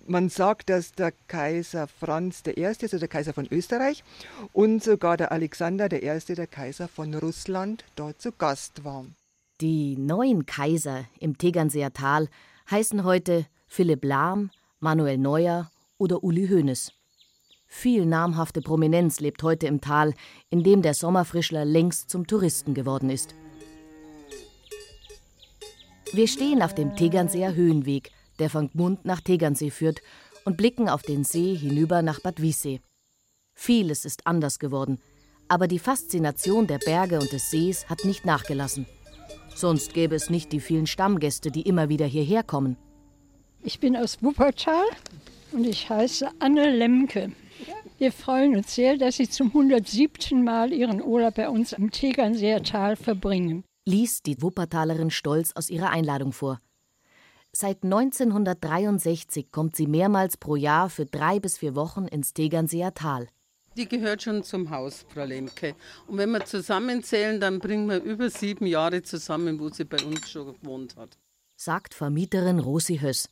Man 0.06 0.28
sagt, 0.28 0.70
dass 0.70 0.92
der 0.92 1.12
Kaiser 1.26 1.88
Franz 1.88 2.42
I., 2.46 2.64
also 2.64 2.98
der 2.98 3.08
Kaiser 3.08 3.32
von 3.32 3.48
Österreich, 3.50 4.04
und 4.52 4.84
sogar 4.84 5.16
der 5.16 5.32
Alexander 5.32 5.92
I., 5.92 6.34
der 6.34 6.46
Kaiser 6.46 6.86
von 6.86 7.14
Russland, 7.14 7.84
dort 7.96 8.20
zu 8.20 8.30
Gast 8.30 8.84
war. 8.84 9.04
Die 9.60 9.96
neuen 9.96 10.46
Kaiser 10.46 11.06
im 11.18 11.36
Tegernseer 11.36 11.92
Tal 11.92 12.28
heißen 12.70 13.02
heute 13.02 13.46
Philipp 13.66 14.04
Lahm, 14.04 14.50
Manuel 14.78 15.18
Neuer 15.18 15.70
oder 15.98 16.22
Uli 16.22 16.48
Hoeneß. 16.48 16.92
Viel 17.66 18.06
namhafte 18.06 18.62
Prominenz 18.62 19.20
lebt 19.20 19.42
heute 19.42 19.66
im 19.66 19.80
Tal, 19.80 20.14
in 20.50 20.62
dem 20.62 20.82
der 20.82 20.94
Sommerfrischler 20.94 21.64
längst 21.64 22.10
zum 22.10 22.26
Touristen 22.26 22.74
geworden 22.74 23.10
ist. 23.10 23.34
Wir 26.12 26.26
stehen 26.26 26.60
auf 26.60 26.74
dem 26.74 26.96
Tegernseer 26.96 27.54
Höhenweg, 27.54 28.10
der 28.40 28.50
von 28.50 28.68
Gmund 28.70 29.04
nach 29.04 29.20
Tegernsee 29.20 29.70
führt, 29.70 30.00
und 30.44 30.56
blicken 30.56 30.88
auf 30.88 31.02
den 31.02 31.22
See 31.22 31.54
hinüber 31.54 32.02
nach 32.02 32.20
Bad 32.20 32.42
Wiessee. 32.42 32.80
Vieles 33.54 34.04
ist 34.04 34.26
anders 34.26 34.58
geworden, 34.58 34.98
aber 35.46 35.68
die 35.68 35.78
Faszination 35.78 36.66
der 36.66 36.78
Berge 36.78 37.20
und 37.20 37.30
des 37.32 37.50
Sees 37.50 37.88
hat 37.88 38.04
nicht 38.04 38.24
nachgelassen. 38.24 38.86
Sonst 39.54 39.94
gäbe 39.94 40.16
es 40.16 40.30
nicht 40.30 40.52
die 40.52 40.60
vielen 40.60 40.86
Stammgäste, 40.86 41.50
die 41.50 41.62
immer 41.62 41.88
wieder 41.88 42.06
hierher 42.06 42.42
kommen. 42.42 42.76
Ich 43.62 43.78
bin 43.78 43.96
aus 43.96 44.22
Wuppertal 44.22 44.86
und 45.52 45.64
ich 45.64 45.88
heiße 45.88 46.28
Anne 46.40 46.74
Lemke. 46.74 47.30
Wir 47.98 48.10
freuen 48.10 48.56
uns 48.56 48.74
sehr, 48.74 48.96
dass 48.96 49.18
Sie 49.18 49.28
zum 49.28 49.48
107. 49.48 50.42
Mal 50.42 50.72
Ihren 50.72 51.02
Urlaub 51.02 51.34
bei 51.34 51.48
uns 51.48 51.74
am 51.74 51.90
Tegernseer 51.90 52.62
Tal 52.62 52.96
verbringen. 52.96 53.62
Liest 53.90 54.26
die 54.26 54.40
Wuppertalerin 54.40 55.10
stolz 55.10 55.50
aus 55.56 55.68
ihrer 55.68 55.90
Einladung 55.90 56.32
vor. 56.32 56.60
Seit 57.50 57.82
1963 57.82 59.50
kommt 59.50 59.74
sie 59.74 59.88
mehrmals 59.88 60.36
pro 60.36 60.54
Jahr 60.54 60.88
für 60.88 61.06
drei 61.06 61.40
bis 61.40 61.58
vier 61.58 61.74
Wochen 61.74 62.06
ins 62.06 62.32
Tegernseer 62.32 62.94
Tal. 62.94 63.26
Die 63.76 63.88
gehört 63.88 64.22
schon 64.22 64.44
zum 64.44 64.70
Haus, 64.70 65.04
Frau 65.12 65.24
Lemke. 65.24 65.74
Und 66.06 66.18
wenn 66.18 66.30
wir 66.30 66.44
zusammenzählen, 66.44 67.40
dann 67.40 67.58
bringen 67.58 67.88
wir 67.88 68.00
über 68.00 68.30
sieben 68.30 68.66
Jahre 68.66 69.02
zusammen, 69.02 69.58
wo 69.58 69.70
sie 69.70 69.84
bei 69.84 70.00
uns 70.04 70.30
schon 70.30 70.54
gewohnt 70.54 70.94
hat. 70.94 71.18
Sagt 71.56 71.92
Vermieterin 71.92 72.60
Rosi 72.60 72.98
Höss. 72.98 73.28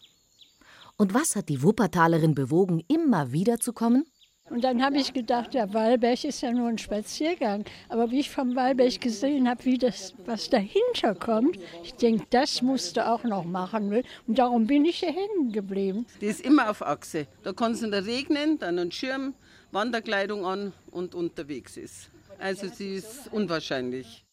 Und 0.97 1.15
was 1.15 1.37
hat 1.37 1.49
die 1.49 1.62
Wuppertalerin 1.62 2.35
bewogen, 2.35 2.83
immer 2.88 3.31
wieder 3.31 3.61
zu 3.61 3.73
kommen? 3.73 4.07
Und 4.50 4.64
dann 4.64 4.83
habe 4.83 4.97
ich 4.97 5.12
gedacht, 5.12 5.55
der 5.55 5.75
Wallberg 5.75 6.25
ist 6.25 6.40
ja 6.40 6.50
nur 6.52 6.69
ein 6.69 6.78
Spaziergang. 6.78 7.64
Aber 7.88 8.11
wie 8.11 8.21
ich 8.21 8.31
vom 8.31 8.57
Wallberg 8.57 9.00
gesehen 9.00 9.49
habe, 9.49 9.64
wie 9.64 9.78
das, 9.78 10.14
was 10.25 10.49
dahinter 10.49 11.14
kommt, 11.14 11.59
ich 11.83 11.95
denke, 11.95 12.25
das 12.31 12.62
musst 12.62 12.97
du 12.97 13.07
auch 13.07 13.25
noch 13.25 13.45
machen. 13.45 14.02
Und 14.26 14.38
darum 14.38 14.67
bin 14.67 14.85
ich 14.85 15.00
hier 15.00 15.12
hängen 15.12 15.52
geblieben. 15.52 16.07
Die 16.21 16.26
ist 16.26 16.40
immer 16.40 16.71
auf 16.71 16.83
Achse. 16.83 17.26
Da 17.43 17.52
kann 17.52 17.73
es 17.73 17.83
in 17.83 17.90
der 17.90 18.07
regnen, 18.07 18.59
dann 18.59 18.78
einen 18.78 18.93
Schirm, 18.93 19.35
Wanderkleidung 19.71 20.47
an 20.47 20.73
und 20.90 21.14
unterwegs 21.14 21.76
ist. 21.76 22.11
Also 22.38 22.69
sie 22.69 22.95
ist 22.95 23.28
unwahrscheinlich. 23.33 24.25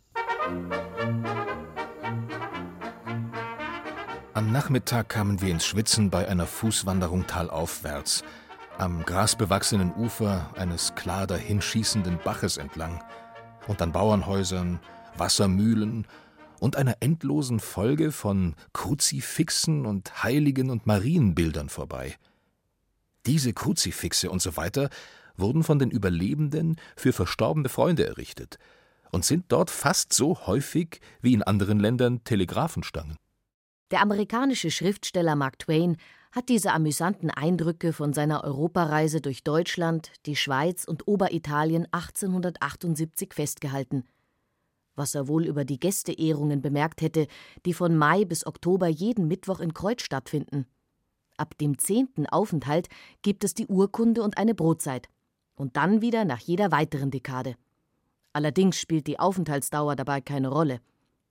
Am 4.33 4.51
Nachmittag 4.51 5.09
kamen 5.09 5.41
wir 5.41 5.49
ins 5.49 5.65
Schwitzen 5.65 6.09
bei 6.09 6.27
einer 6.27 6.45
Fußwanderung 6.45 7.25
talaufwärts 7.25 8.23
am 8.77 9.03
grasbewachsenen 9.03 9.93
Ufer 9.93 10.51
eines 10.55 10.95
klar 10.95 11.27
dahinschießenden 11.27 12.19
Baches 12.23 12.57
entlang 12.57 13.03
und 13.67 13.81
an 13.81 13.91
Bauernhäusern, 13.91 14.79
Wassermühlen 15.17 16.05
und 16.59 16.75
einer 16.75 16.97
endlosen 16.99 17.59
Folge 17.59 18.11
von 18.11 18.55
Kruzifixen 18.73 19.85
und 19.85 20.23
Heiligen 20.23 20.69
und 20.69 20.85
Marienbildern 20.85 21.69
vorbei. 21.69 22.15
Diese 23.25 23.53
Kruzifixe 23.53 24.29
und 24.29 24.41
so 24.41 24.57
weiter 24.57 24.89
wurden 25.37 25.63
von 25.63 25.79
den 25.79 25.91
Überlebenden 25.91 26.75
für 26.95 27.13
verstorbene 27.13 27.69
Freunde 27.69 28.05
errichtet 28.05 28.57
und 29.11 29.25
sind 29.25 29.45
dort 29.49 29.69
fast 29.69 30.13
so 30.13 30.45
häufig 30.47 30.99
wie 31.21 31.33
in 31.33 31.43
anderen 31.43 31.79
Ländern 31.79 32.23
Telegraphenstangen. 32.23 33.17
Der 33.91 34.01
amerikanische 34.01 34.71
Schriftsteller 34.71 35.35
Mark 35.35 35.59
Twain 35.59 35.97
hat 36.35 36.49
diese 36.49 36.73
amüsanten 36.73 37.31
Eindrücke 37.31 37.93
von 37.93 38.11
seiner 38.11 38.43
Europareise 38.43 39.21
durch 39.21 39.45
Deutschland, 39.45 40.11
die 40.25 40.35
Schweiz 40.35 40.83
und 40.83 41.07
Oberitalien 41.07 41.87
1878 41.91 43.33
festgehalten. 43.33 44.03
Was 44.95 45.15
er 45.15 45.29
wohl 45.29 45.45
über 45.45 45.63
die 45.63 45.79
Gästeehrungen 45.79 46.61
bemerkt 46.61 47.01
hätte, 47.01 47.27
die 47.65 47.73
von 47.73 47.95
Mai 47.95 48.25
bis 48.25 48.45
Oktober 48.45 48.87
jeden 48.87 49.29
Mittwoch 49.29 49.61
in 49.61 49.73
Kreuz 49.73 50.01
stattfinden. 50.01 50.65
Ab 51.37 51.57
dem 51.57 51.77
zehnten 51.77 52.25
Aufenthalt 52.27 52.89
gibt 53.21 53.45
es 53.45 53.53
die 53.53 53.67
Urkunde 53.67 54.21
und 54.21 54.37
eine 54.37 54.55
Brotzeit. 54.55 55.07
Und 55.55 55.77
dann 55.77 56.01
wieder 56.01 56.25
nach 56.25 56.39
jeder 56.39 56.69
weiteren 56.69 57.11
Dekade. 57.11 57.55
Allerdings 58.33 58.77
spielt 58.77 59.07
die 59.07 59.19
Aufenthaltsdauer 59.19 59.95
dabei 59.95 60.19
keine 60.19 60.49
Rolle. 60.49 60.81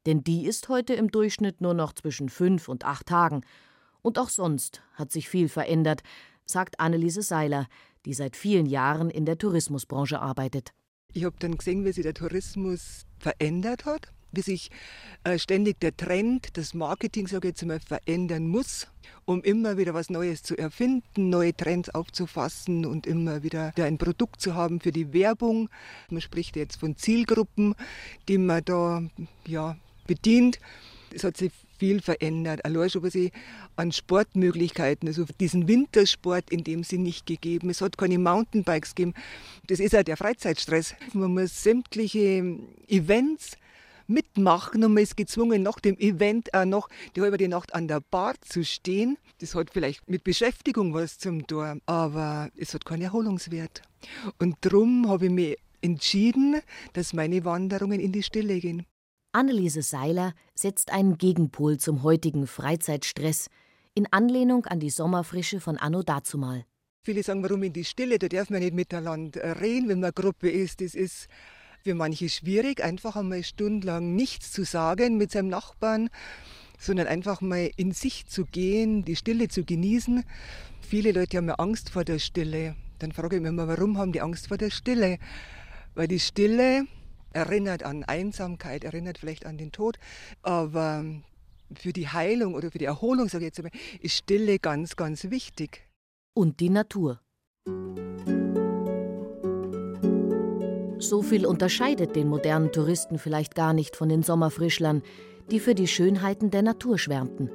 Denn 0.06 0.24
die 0.24 0.46
ist 0.46 0.70
heute 0.70 0.94
im 0.94 1.10
Durchschnitt 1.10 1.60
nur 1.60 1.74
noch 1.74 1.92
zwischen 1.92 2.30
fünf 2.30 2.68
und 2.68 2.86
acht 2.86 3.06
Tagen 3.06 3.42
und 4.04 4.18
auch 4.18 4.28
sonst 4.28 4.82
hat 4.92 5.10
sich 5.10 5.28
viel 5.28 5.48
verändert, 5.48 6.02
sagt 6.44 6.78
Anneliese 6.78 7.22
Seiler, 7.22 7.66
die 8.04 8.12
seit 8.12 8.36
vielen 8.36 8.66
Jahren 8.66 9.08
in 9.08 9.24
der 9.24 9.38
Tourismusbranche 9.38 10.20
arbeitet. 10.20 10.72
Ich 11.14 11.24
habe 11.24 11.36
dann 11.38 11.56
gesehen, 11.56 11.84
wie 11.84 11.92
sich 11.92 12.02
der 12.02 12.12
Tourismus 12.12 13.06
verändert 13.18 13.86
hat, 13.86 14.12
wie 14.32 14.42
sich 14.42 14.70
äh, 15.22 15.38
ständig 15.38 15.80
der 15.80 15.96
Trend, 15.96 16.58
das 16.58 16.74
Marketing, 16.74 17.28
sage 17.28 17.48
ich 17.48 17.52
jetzt 17.52 17.64
mal, 17.64 17.80
verändern 17.80 18.46
muss, 18.46 18.88
um 19.24 19.42
immer 19.42 19.78
wieder 19.78 19.94
was 19.94 20.10
Neues 20.10 20.42
zu 20.42 20.54
erfinden, 20.58 21.30
neue 21.30 21.56
Trends 21.56 21.88
aufzufassen 21.88 22.84
und 22.84 23.06
immer 23.06 23.42
wieder 23.42 23.72
ein 23.76 23.96
Produkt 23.96 24.40
zu 24.40 24.54
haben 24.54 24.80
für 24.80 24.92
die 24.92 25.14
Werbung. 25.14 25.70
Man 26.10 26.20
spricht 26.20 26.56
jetzt 26.56 26.76
von 26.76 26.96
Zielgruppen, 26.96 27.74
die 28.28 28.36
man 28.36 28.62
da 28.64 29.02
ja, 29.46 29.76
bedient. 30.06 30.58
Es 31.10 31.24
hat 31.24 31.36
sich 31.38 31.52
viel 31.84 32.00
verändert. 32.00 32.64
Allein 32.64 32.88
schon, 32.88 33.02
was 33.02 33.14
ich 33.14 33.30
an 33.76 33.92
Sportmöglichkeiten, 33.92 35.06
also 35.06 35.26
diesen 35.38 35.68
Wintersport 35.68 36.50
in 36.50 36.64
dem 36.64 36.82
Sinn 36.82 37.02
nicht 37.02 37.26
gegeben. 37.26 37.68
Es 37.68 37.82
hat 37.82 37.98
keine 37.98 38.18
Mountainbikes 38.18 38.94
gegeben. 38.94 39.14
Das 39.66 39.80
ist 39.80 39.92
halt 39.92 40.08
der 40.08 40.16
Freizeitstress. 40.16 40.94
Man 41.12 41.34
muss 41.34 41.62
sämtliche 41.62 42.58
Events 42.88 43.58
mitmachen 44.06 44.82
und 44.82 44.94
man 44.94 45.02
ist 45.02 45.18
gezwungen, 45.18 45.62
nach 45.62 45.78
dem 45.78 45.98
Event 45.98 46.54
auch 46.54 46.64
noch 46.64 46.88
die 47.14 47.20
halbe 47.20 47.48
Nacht 47.48 47.74
an 47.74 47.86
der 47.86 48.00
Bar 48.00 48.34
zu 48.40 48.64
stehen. 48.64 49.18
Das 49.40 49.54
hat 49.54 49.70
vielleicht 49.70 50.08
mit 50.08 50.24
Beschäftigung 50.24 50.94
was 50.94 51.18
zum 51.18 51.46
Tor, 51.46 51.76
aber 51.84 52.48
es 52.56 52.72
hat 52.72 52.86
keinen 52.86 53.02
Erholungswert. 53.02 53.82
Und 54.38 54.56
darum 54.62 55.06
habe 55.08 55.26
ich 55.26 55.32
mich 55.32 55.58
entschieden, 55.82 56.62
dass 56.94 57.12
meine 57.12 57.44
Wanderungen 57.44 58.00
in 58.00 58.12
die 58.12 58.22
Stille 58.22 58.58
gehen. 58.58 58.86
Anneliese 59.34 59.82
Seiler 59.82 60.32
setzt 60.54 60.92
einen 60.92 61.18
Gegenpol 61.18 61.78
zum 61.78 62.04
heutigen 62.04 62.46
Freizeitstress 62.46 63.48
in 63.92 64.06
Anlehnung 64.12 64.64
an 64.66 64.78
die 64.78 64.90
Sommerfrische 64.90 65.58
von 65.58 65.76
Anno 65.76 66.04
dazumal. 66.04 66.64
Viele 67.02 67.24
sagen, 67.24 67.42
warum 67.42 67.64
in 67.64 67.72
die 67.72 67.84
Stille? 67.84 68.20
Da 68.20 68.28
darf 68.28 68.48
man 68.48 68.60
nicht 68.60 68.74
miteinander 68.74 69.60
reden, 69.60 69.88
wenn 69.88 69.98
man 69.98 70.12
Gruppe 70.12 70.48
ist. 70.48 70.80
Das 70.80 70.94
ist 70.94 71.26
für 71.82 71.96
manche 71.96 72.28
schwierig, 72.28 72.82
einfach 72.84 73.16
einmal 73.16 73.42
stundenlang 73.42 74.14
nichts 74.14 74.52
zu 74.52 74.64
sagen 74.64 75.18
mit 75.18 75.32
seinem 75.32 75.48
Nachbarn, 75.48 76.10
sondern 76.78 77.08
einfach 77.08 77.40
mal 77.40 77.70
in 77.76 77.90
sich 77.90 78.26
zu 78.26 78.44
gehen, 78.44 79.04
die 79.04 79.16
Stille 79.16 79.48
zu 79.48 79.64
genießen. 79.64 80.22
Viele 80.80 81.10
Leute 81.10 81.38
haben 81.38 81.48
ja 81.48 81.54
Angst 81.54 81.90
vor 81.90 82.04
der 82.04 82.20
Stille. 82.20 82.76
Dann 83.00 83.10
frage 83.10 83.36
ich 83.36 83.42
mich 83.42 83.48
immer, 83.48 83.66
warum 83.66 83.98
haben 83.98 84.12
die 84.12 84.20
Angst 84.20 84.46
vor 84.46 84.58
der 84.58 84.70
Stille? 84.70 85.18
Weil 85.96 86.06
die 86.06 86.20
Stille 86.20 86.86
erinnert 87.34 87.82
an 87.82 88.04
Einsamkeit, 88.04 88.84
erinnert 88.84 89.18
vielleicht 89.18 89.44
an 89.44 89.58
den 89.58 89.72
Tod, 89.72 89.98
aber 90.42 91.04
für 91.74 91.92
die 91.92 92.08
Heilung 92.08 92.54
oder 92.54 92.70
für 92.70 92.78
die 92.78 92.84
Erholung, 92.84 93.28
sage 93.28 93.44
ich 93.44 93.56
jetzt 93.56 93.62
mal, 93.62 93.70
ist 94.00 94.16
Stille 94.16 94.58
ganz, 94.58 94.96
ganz 94.96 95.30
wichtig. 95.30 95.88
Und 96.32 96.60
die 96.60 96.70
Natur. 96.70 97.20
So 100.98 101.22
viel 101.22 101.46
unterscheidet 101.46 102.16
den 102.16 102.28
modernen 102.28 102.72
Touristen 102.72 103.18
vielleicht 103.18 103.54
gar 103.54 103.72
nicht 103.72 103.96
von 103.96 104.08
den 104.08 104.22
Sommerfrischlern, 104.22 105.02
die 105.50 105.60
für 105.60 105.74
die 105.74 105.86
Schönheiten 105.86 106.50
der 106.50 106.62
Natur 106.62 106.98
schwärmten. 106.98 107.50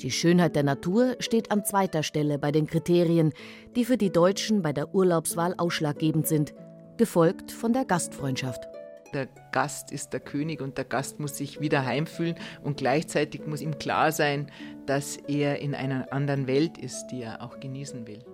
Die 0.00 0.10
Schönheit 0.10 0.54
der 0.54 0.62
Natur 0.62 1.16
steht 1.20 1.50
an 1.50 1.64
zweiter 1.64 2.02
Stelle 2.02 2.38
bei 2.38 2.52
den 2.52 2.66
Kriterien, 2.66 3.32
die 3.74 3.84
für 3.84 3.96
die 3.96 4.12
Deutschen 4.12 4.62
bei 4.62 4.72
der 4.72 4.94
Urlaubswahl 4.94 5.54
ausschlaggebend 5.56 6.26
sind– 6.26 6.54
gefolgt 6.96 7.52
von 7.52 7.72
der 7.72 7.84
Gastfreundschaft. 7.84 8.68
Der 9.14 9.28
Gast 9.52 9.92
ist 9.92 10.12
der 10.12 10.20
König 10.20 10.60
und 10.60 10.76
der 10.76 10.84
Gast 10.84 11.20
muss 11.20 11.36
sich 11.36 11.60
wieder 11.60 11.84
heimfühlen 11.84 12.34
und 12.62 12.76
gleichzeitig 12.76 13.46
muss 13.46 13.60
ihm 13.60 13.78
klar 13.78 14.12
sein, 14.12 14.50
dass 14.86 15.16
er 15.16 15.60
in 15.60 15.74
einer 15.74 16.12
anderen 16.12 16.46
Welt 16.46 16.76
ist, 16.78 17.06
die 17.08 17.22
er 17.22 17.42
auch 17.42 17.60
genießen 17.60 18.06
will. 18.06 18.24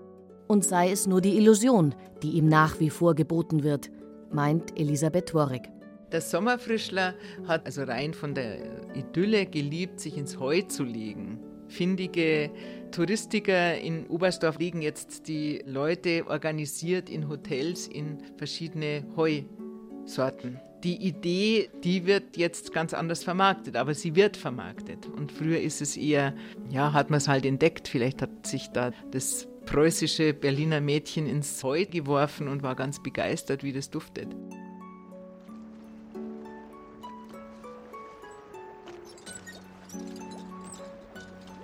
Und 0.49 0.65
sei 0.65 0.91
es 0.91 1.07
nur 1.07 1.21
die 1.21 1.37
Illusion, 1.37 1.95
die 2.23 2.33
ihm 2.33 2.49
nach 2.49 2.81
wie 2.81 2.91
vor 2.91 3.15
geboten 3.15 3.63
wird, 3.63 3.91
meint 4.31 4.79
Elisabeth 4.79 5.27
Tworek. 5.27 5.71
Der 6.11 6.21
Sommerfrischler 6.21 7.15
hat 7.47 7.65
also 7.65 7.85
rein 7.85 8.13
von 8.13 8.35
der 8.35 8.59
Idylle 8.95 9.47
geliebt, 9.47 10.01
sich 10.01 10.19
ins 10.19 10.39
Heu 10.39 10.63
zu 10.63 10.85
legen. 10.85 11.39
Findige 11.69 12.51
Touristiker 12.93 13.79
in 13.79 14.07
Oberstdorf 14.07 14.59
liegen 14.59 14.83
jetzt 14.83 15.27
die 15.27 15.63
Leute 15.67 16.27
organisiert 16.29 17.11
in 17.11 17.29
Hotels 17.29 17.89
in 17.89 18.19
verschiedene 18.37 19.05
Heusorten. 19.17 20.61
Die 20.85 20.97
Idee, 20.97 21.71
die 21.83 22.07
wird 22.07 22.37
jetzt 22.37 22.73
ganz 22.73 22.93
anders 22.93 23.25
vermarktet, 23.25 23.77
aber 23.77 23.95
sie 23.95 24.15
wird 24.15 24.37
vermarktet. 24.37 25.07
Und 25.07 25.33
früher 25.33 25.61
ist 25.61 25.81
es 25.81 25.97
eher, 25.97 26.35
ja, 26.71 26.93
hat 26.93 27.11
man 27.11 27.19
es 27.19 27.29
halt 27.29 27.47
entdeckt. 27.47 27.89
Vielleicht 27.89 28.21
hat 28.21 28.47
sich 28.47 28.69
da 28.69 28.93
das 29.11 29.49
preußische 29.65 30.35
Berliner 30.35 30.81
Mädchen 30.81 31.27
ins 31.27 31.63
Heu 31.63 31.87
geworfen 31.87 32.49
und 32.49 32.63
war 32.63 32.75
ganz 32.75 33.03
begeistert, 33.03 33.63
wie 33.65 33.73
das 33.73 33.91
duftet. 33.91 34.29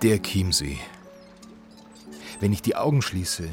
Der 0.01 0.21
Chiemsee. 0.21 0.77
Wenn 2.39 2.53
ich 2.53 2.61
die 2.61 2.75
Augen 2.75 3.01
schließe 3.01 3.49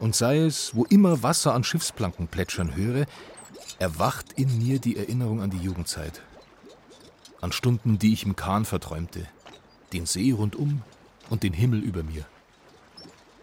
und 0.00 0.16
sei 0.16 0.38
es, 0.38 0.74
wo 0.74 0.84
immer 0.84 1.22
Wasser 1.22 1.54
an 1.54 1.62
Schiffsplanken 1.62 2.26
plätschern 2.26 2.74
höre, 2.74 3.06
erwacht 3.78 4.32
in 4.32 4.58
mir 4.58 4.80
die 4.80 4.96
Erinnerung 4.96 5.40
an 5.40 5.50
die 5.50 5.58
Jugendzeit. 5.58 6.22
An 7.40 7.52
Stunden, 7.52 7.98
die 7.98 8.12
ich 8.12 8.24
im 8.24 8.34
Kahn 8.34 8.64
verträumte, 8.64 9.28
den 9.92 10.06
See 10.06 10.32
rundum 10.32 10.82
und 11.30 11.44
den 11.44 11.52
Himmel 11.52 11.80
über 11.80 12.02
mir. 12.02 12.26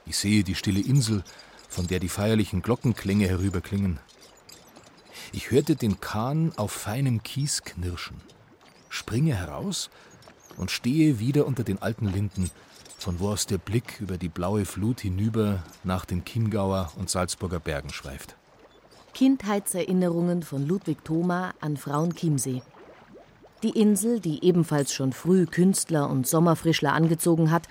Ich 0.05 0.17
sehe 0.17 0.43
die 0.43 0.55
stille 0.55 0.81
Insel, 0.81 1.23
von 1.69 1.88
der 1.88 1.99
die 1.99 2.09
feierlichen 2.09 2.61
Glockenklänge 2.61 3.27
herüberklingen. 3.27 3.99
Ich 5.31 5.51
hörte 5.51 5.75
den 5.75 6.01
Kahn 6.01 6.51
auf 6.57 6.71
feinem 6.71 7.23
Kies 7.23 7.63
knirschen, 7.63 8.21
springe 8.89 9.35
heraus 9.35 9.89
und 10.57 10.69
stehe 10.69 11.19
wieder 11.19 11.45
unter 11.47 11.63
den 11.63 11.81
alten 11.81 12.07
Linden, 12.07 12.51
von 12.97 13.19
wo 13.19 13.29
aus 13.29 13.45
der 13.45 13.58
Blick 13.58 13.99
über 13.99 14.17
die 14.17 14.29
blaue 14.29 14.65
Flut 14.65 15.01
hinüber 15.01 15.63
nach 15.84 16.05
den 16.05 16.25
Chiemgauer 16.25 16.91
und 16.97 17.10
Salzburger 17.10 17.60
Bergen 17.60 17.89
schweift. 17.89 18.36
Kindheitserinnerungen 19.13 20.43
von 20.43 20.67
Ludwig 20.67 21.03
Thoma 21.05 21.53
an 21.62 21.77
Frauenchiemsee. 21.77 22.62
Die 23.63 23.69
Insel, 23.79 24.19
die 24.19 24.43
ebenfalls 24.43 24.93
schon 24.93 25.13
früh 25.13 25.45
Künstler 25.45 26.10
und 26.10 26.27
Sommerfrischler 26.27 26.93
angezogen 26.93 27.49
hat 27.49 27.67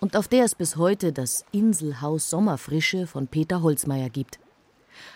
und 0.00 0.16
auf 0.16 0.28
der 0.28 0.44
es 0.44 0.54
bis 0.54 0.76
heute 0.76 1.12
das 1.12 1.44
Inselhaus 1.52 2.30
Sommerfrische 2.30 3.06
von 3.06 3.28
Peter 3.28 3.62
Holzmeier 3.62 4.08
gibt. 4.08 4.38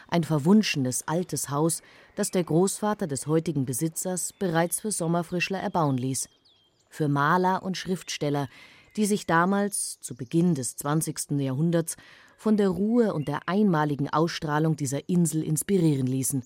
Ein 0.09 0.25
verwunschenes 0.25 1.07
altes 1.09 1.51
Haus, 1.51 1.83
das 2.15 2.31
der 2.31 2.45
Großvater 2.45 3.07
des 3.07 3.27
heutigen 3.27 3.65
Besitzers 3.65 4.33
bereits 4.33 4.81
für 4.81 4.93
Sommerfrischler 4.93 5.61
erbauen 5.61 5.97
ließ. 5.97 6.29
Für 6.91 7.09
Maler 7.09 7.63
und 7.63 7.77
Schriftsteller, 7.77 8.49
die 8.97 9.07
sich 9.07 9.27
damals, 9.27 9.99
zu 10.01 10.15
Beginn 10.15 10.55
des 10.55 10.77
20. 10.77 11.33
Jahrhunderts, 11.39 11.97
von 12.37 12.57
der 12.57 12.69
Ruhe 12.69 13.13
und 13.13 13.29
der 13.29 13.49
einmaligen 13.49 14.09
Ausstrahlung 14.09 14.77
dieser 14.77 15.09
Insel 15.09 15.43
inspirieren 15.43 16.07
ließen. 16.07 16.43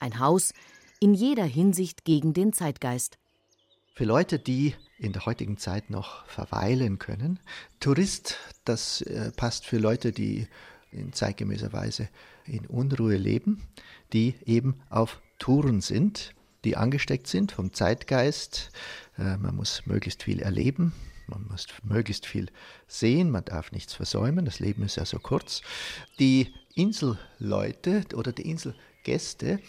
Ein 0.00 0.18
Haus 0.18 0.54
in 1.00 1.14
jeder 1.14 1.44
Hinsicht 1.44 2.04
gegen 2.04 2.32
den 2.32 2.52
Zeitgeist. 2.52 3.18
Für 3.94 4.04
Leute, 4.04 4.38
die 4.38 4.74
in 4.98 5.12
der 5.12 5.26
heutigen 5.26 5.58
Zeit 5.58 5.90
noch 5.90 6.24
verweilen 6.26 6.98
können. 6.98 7.40
Tourist, 7.80 8.38
das 8.64 9.02
äh, 9.02 9.32
passt 9.32 9.66
für 9.66 9.78
Leute, 9.78 10.12
die 10.12 10.46
in 10.92 11.12
zeitgemäßer 11.12 11.72
Weise 11.72 12.08
in 12.46 12.66
Unruhe 12.66 13.16
leben, 13.16 13.62
die 14.12 14.34
eben 14.46 14.80
auf 14.90 15.20
Touren 15.38 15.80
sind, 15.80 16.34
die 16.64 16.76
angesteckt 16.76 17.26
sind 17.26 17.52
vom 17.52 17.72
Zeitgeist. 17.72 18.70
Äh, 19.18 19.36
man 19.36 19.56
muss 19.56 19.86
möglichst 19.86 20.22
viel 20.22 20.40
erleben, 20.40 20.92
man 21.32 21.46
muss 21.48 21.66
möglichst 21.82 22.26
viel 22.26 22.48
sehen, 22.86 23.30
man 23.30 23.44
darf 23.44 23.72
nichts 23.72 23.94
versäumen, 23.94 24.44
das 24.44 24.60
Leben 24.60 24.82
ist 24.82 24.96
ja 24.96 25.04
so 25.04 25.18
kurz. 25.18 25.62
Die 26.18 26.54
Inselleute 26.74 28.04
oder 28.14 28.32
die 28.32 28.48
Inselgäste, 28.48 29.60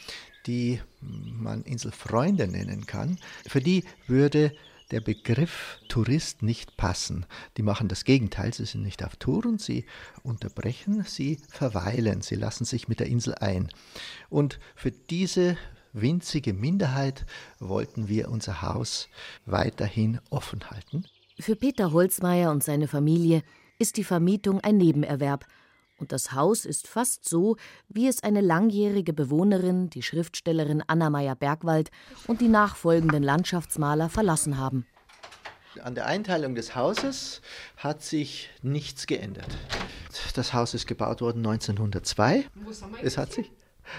die 0.45 0.79
man 1.01 1.63
Inselfreunde 1.63 2.47
nennen 2.47 2.85
kann, 2.85 3.17
für 3.47 3.61
die 3.61 3.83
würde 4.07 4.53
der 4.91 5.01
Begriff 5.01 5.79
Tourist 5.87 6.43
nicht 6.43 6.77
passen. 6.77 7.25
Die 7.57 7.63
machen 7.63 7.87
das 7.87 8.03
Gegenteil, 8.03 8.53
sie 8.53 8.65
sind 8.65 8.83
nicht 8.83 9.03
auf 9.03 9.15
Touren, 9.15 9.57
sie 9.57 9.85
unterbrechen, 10.21 11.03
sie 11.03 11.39
verweilen, 11.49 12.21
sie 12.21 12.35
lassen 12.35 12.65
sich 12.65 12.87
mit 12.87 12.99
der 12.99 13.07
Insel 13.07 13.35
ein. 13.35 13.69
Und 14.29 14.59
für 14.75 14.91
diese 14.91 15.57
winzige 15.93 16.53
Minderheit 16.53 17.25
wollten 17.59 18.07
wir 18.07 18.29
unser 18.29 18.61
Haus 18.61 19.07
weiterhin 19.45 20.19
offen 20.29 20.69
halten. 20.69 21.05
Für 21.43 21.57
Peter 21.57 21.91
Holzmeier 21.91 22.51
und 22.51 22.63
seine 22.63 22.87
Familie 22.87 23.41
ist 23.77 23.97
die 23.97 24.05
Vermietung 24.05 24.61
ein 24.61 24.77
Nebenerwerb. 24.77 25.45
Und 25.97 26.13
das 26.13 26.31
Haus 26.31 26.63
ist 26.63 26.87
fast 26.87 27.27
so, 27.27 27.57
wie 27.89 28.07
es 28.07 28.23
eine 28.23 28.39
langjährige 28.39 29.11
Bewohnerin, 29.11 29.89
die 29.89 30.03
Schriftstellerin 30.03 30.81
Anna 30.87 31.09
Meyer-Bergwald 31.09 31.91
und 32.27 32.39
die 32.39 32.47
nachfolgenden 32.47 33.23
Landschaftsmaler 33.23 34.07
verlassen 34.07 34.57
haben. 34.57 34.85
An 35.81 35.95
der 35.95 36.05
Einteilung 36.05 36.55
des 36.55 36.77
Hauses 36.77 37.41
hat 37.75 38.01
sich 38.01 38.49
nichts 38.61 39.05
geändert. 39.05 39.57
Das 40.35 40.53
Haus 40.53 40.73
ist 40.73 40.87
gebaut 40.87 41.19
worden 41.19 41.45
1902. 41.45 42.45
Es 43.01 43.17
hat 43.17 43.33
sich. 43.33 43.51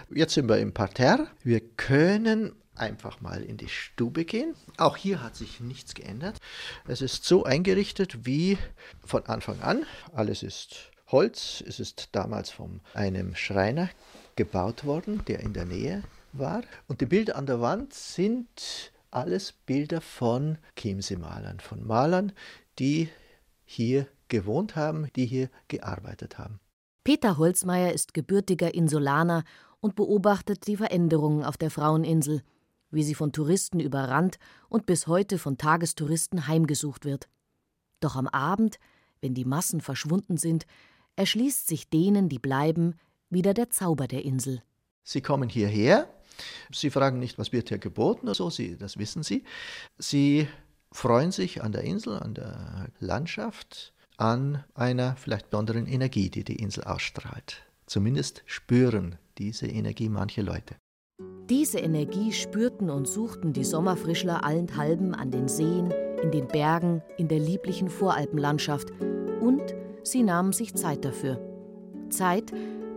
Jetzt 0.08 0.32
sind 0.32 0.48
wir 0.48 0.56
im 0.56 0.72
Parterre. 0.72 1.26
Wir 1.42 1.60
können 1.60 2.54
einfach 2.76 3.20
mal 3.20 3.42
in 3.42 3.56
die 3.56 3.68
Stube 3.68 4.24
gehen. 4.24 4.54
Auch 4.76 4.96
hier 4.96 5.22
hat 5.22 5.36
sich 5.36 5.60
nichts 5.60 5.94
geändert. 5.94 6.38
Es 6.86 7.00
ist 7.02 7.24
so 7.24 7.44
eingerichtet 7.44 8.26
wie 8.26 8.58
von 9.04 9.26
Anfang 9.26 9.60
an. 9.60 9.84
Alles 10.12 10.42
ist 10.42 10.90
Holz. 11.08 11.62
Es 11.66 11.80
ist 11.80 12.08
damals 12.12 12.50
von 12.50 12.80
einem 12.94 13.34
Schreiner 13.34 13.88
gebaut 14.36 14.84
worden, 14.84 15.24
der 15.26 15.40
in 15.40 15.52
der 15.52 15.64
Nähe 15.64 16.02
war. 16.32 16.62
Und 16.88 17.00
die 17.00 17.06
Bilder 17.06 17.36
an 17.36 17.46
der 17.46 17.60
Wand 17.60 17.94
sind 17.94 18.92
alles 19.10 19.52
Bilder 19.52 20.00
von 20.00 20.58
Chiemsee-Malern, 20.76 21.60
von 21.60 21.86
Malern, 21.86 22.32
die 22.78 23.08
hier 23.64 24.08
gewohnt 24.28 24.74
haben, 24.74 25.08
die 25.14 25.26
hier 25.26 25.48
gearbeitet 25.68 26.38
haben. 26.38 26.58
Peter 27.04 27.36
Holzmeier 27.38 27.92
ist 27.92 28.14
gebürtiger 28.14 28.74
Insulaner 28.74 29.44
und 29.80 29.94
beobachtet 29.94 30.66
die 30.66 30.76
Veränderungen 30.76 31.44
auf 31.44 31.56
der 31.56 31.70
Fraueninsel 31.70 32.42
wie 32.94 33.02
sie 33.02 33.14
von 33.14 33.32
Touristen 33.32 33.80
überrannt 33.80 34.38
und 34.68 34.86
bis 34.86 35.06
heute 35.06 35.38
von 35.38 35.58
Tagestouristen 35.58 36.46
heimgesucht 36.46 37.04
wird. 37.04 37.28
Doch 38.00 38.16
am 38.16 38.28
Abend, 38.28 38.78
wenn 39.20 39.34
die 39.34 39.44
Massen 39.44 39.80
verschwunden 39.80 40.36
sind, 40.36 40.66
erschließt 41.16 41.66
sich 41.66 41.88
denen, 41.88 42.28
die 42.28 42.38
bleiben, 42.38 42.94
wieder 43.30 43.54
der 43.54 43.70
Zauber 43.70 44.06
der 44.06 44.24
Insel. 44.24 44.62
Sie 45.02 45.20
kommen 45.20 45.48
hierher, 45.48 46.08
sie 46.72 46.90
fragen 46.90 47.18
nicht, 47.18 47.38
was 47.38 47.52
wird 47.52 47.68
hier 47.68 47.78
geboten 47.78 48.26
oder 48.26 48.34
so, 48.34 48.50
sie, 48.50 48.76
das 48.76 48.98
wissen 48.98 49.22
sie. 49.22 49.44
Sie 49.98 50.48
freuen 50.92 51.32
sich 51.32 51.62
an 51.62 51.72
der 51.72 51.82
Insel, 51.82 52.18
an 52.18 52.34
der 52.34 52.88
Landschaft, 53.00 53.92
an 54.16 54.64
einer 54.74 55.16
vielleicht 55.16 55.50
besonderen 55.50 55.86
Energie, 55.86 56.30
die 56.30 56.44
die 56.44 56.56
Insel 56.56 56.84
ausstrahlt. 56.84 57.62
Zumindest 57.86 58.42
spüren 58.46 59.18
diese 59.38 59.66
Energie 59.66 60.08
manche 60.08 60.42
Leute. 60.42 60.76
Diese 61.50 61.78
Energie 61.78 62.32
spürten 62.32 62.88
und 62.88 63.06
suchten 63.06 63.52
die 63.52 63.64
Sommerfrischler 63.64 64.44
allenthalben 64.44 65.14
an 65.14 65.30
den 65.30 65.46
Seen, 65.46 65.92
in 66.22 66.30
den 66.30 66.48
Bergen, 66.48 67.02
in 67.18 67.28
der 67.28 67.38
lieblichen 67.38 67.90
Voralpenlandschaft 67.90 68.90
und 69.42 69.62
sie 70.02 70.22
nahmen 70.22 70.54
sich 70.54 70.74
Zeit 70.74 71.04
dafür. 71.04 71.38
Zeit, 72.08 72.50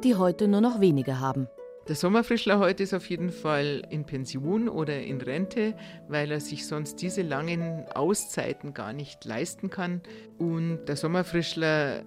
die 0.06 0.16
heute 0.16 0.48
nur 0.48 0.62
noch 0.62 0.80
wenige 0.80 1.20
haben. 1.20 1.50
Der 1.90 1.96
Sommerfrischler 1.96 2.58
heute 2.60 2.84
ist 2.84 2.94
auf 2.94 3.10
jeden 3.10 3.32
Fall 3.32 3.86
in 3.90 4.06
Pension 4.06 4.70
oder 4.70 4.98
in 5.02 5.20
Rente, 5.20 5.74
weil 6.08 6.32
er 6.32 6.40
sich 6.40 6.68
sonst 6.68 7.02
diese 7.02 7.24
langen 7.24 7.86
Auszeiten 7.96 8.74
gar 8.74 8.94
nicht 8.94 9.26
leisten 9.26 9.70
kann. 9.70 10.02
Und 10.38 10.86
der 10.86 10.96
Sommerfrischler, 10.96 12.04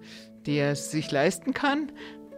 der 0.47 0.71
es 0.71 0.89
sich 0.89 1.11
leisten 1.11 1.53
kann, 1.53 1.91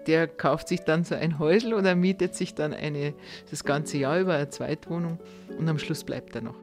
der 0.07 0.27
kauft 0.27 0.67
sich 0.67 0.81
dann 0.81 1.03
so 1.03 1.15
ein 1.15 1.39
Häusl 1.39 1.73
oder 1.73 1.95
mietet 1.95 2.35
sich 2.35 2.55
dann 2.55 2.73
eine, 2.73 3.13
das 3.49 3.63
ganze 3.63 3.97
Jahr 3.97 4.19
über 4.19 4.35
eine 4.35 4.49
Zweitwohnung 4.49 5.19
und 5.57 5.67
am 5.69 5.79
Schluss 5.79 6.03
bleibt 6.03 6.35
er 6.35 6.41
noch. 6.41 6.55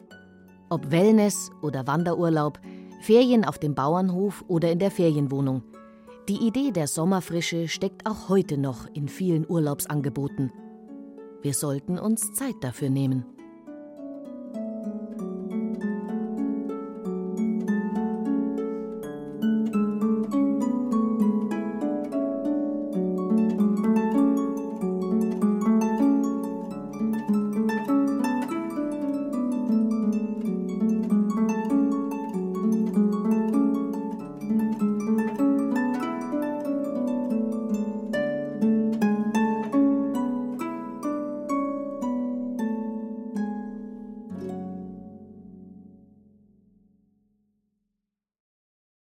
Ob 0.69 0.91
Wellness 0.91 1.51
oder 1.63 1.87
Wanderurlaub, 1.87 2.61
Ferien 3.01 3.45
auf 3.45 3.59
dem 3.59 3.75
Bauernhof 3.75 4.45
oder 4.47 4.71
in 4.71 4.79
der 4.79 4.91
Ferienwohnung. 4.91 5.63
Die 6.29 6.47
Idee 6.47 6.71
der 6.71 6.87
Sommerfrische 6.87 7.67
steckt 7.67 8.07
auch 8.07 8.29
heute 8.29 8.57
noch 8.57 8.87
in 8.95 9.09
vielen 9.09 9.49
Urlaubsangeboten. 9.49 10.53
Wir 11.43 11.55
sollten 11.55 11.99
uns 11.99 12.35
Zeit 12.35 12.57
dafür 12.61 12.91
nehmen. 12.91 13.25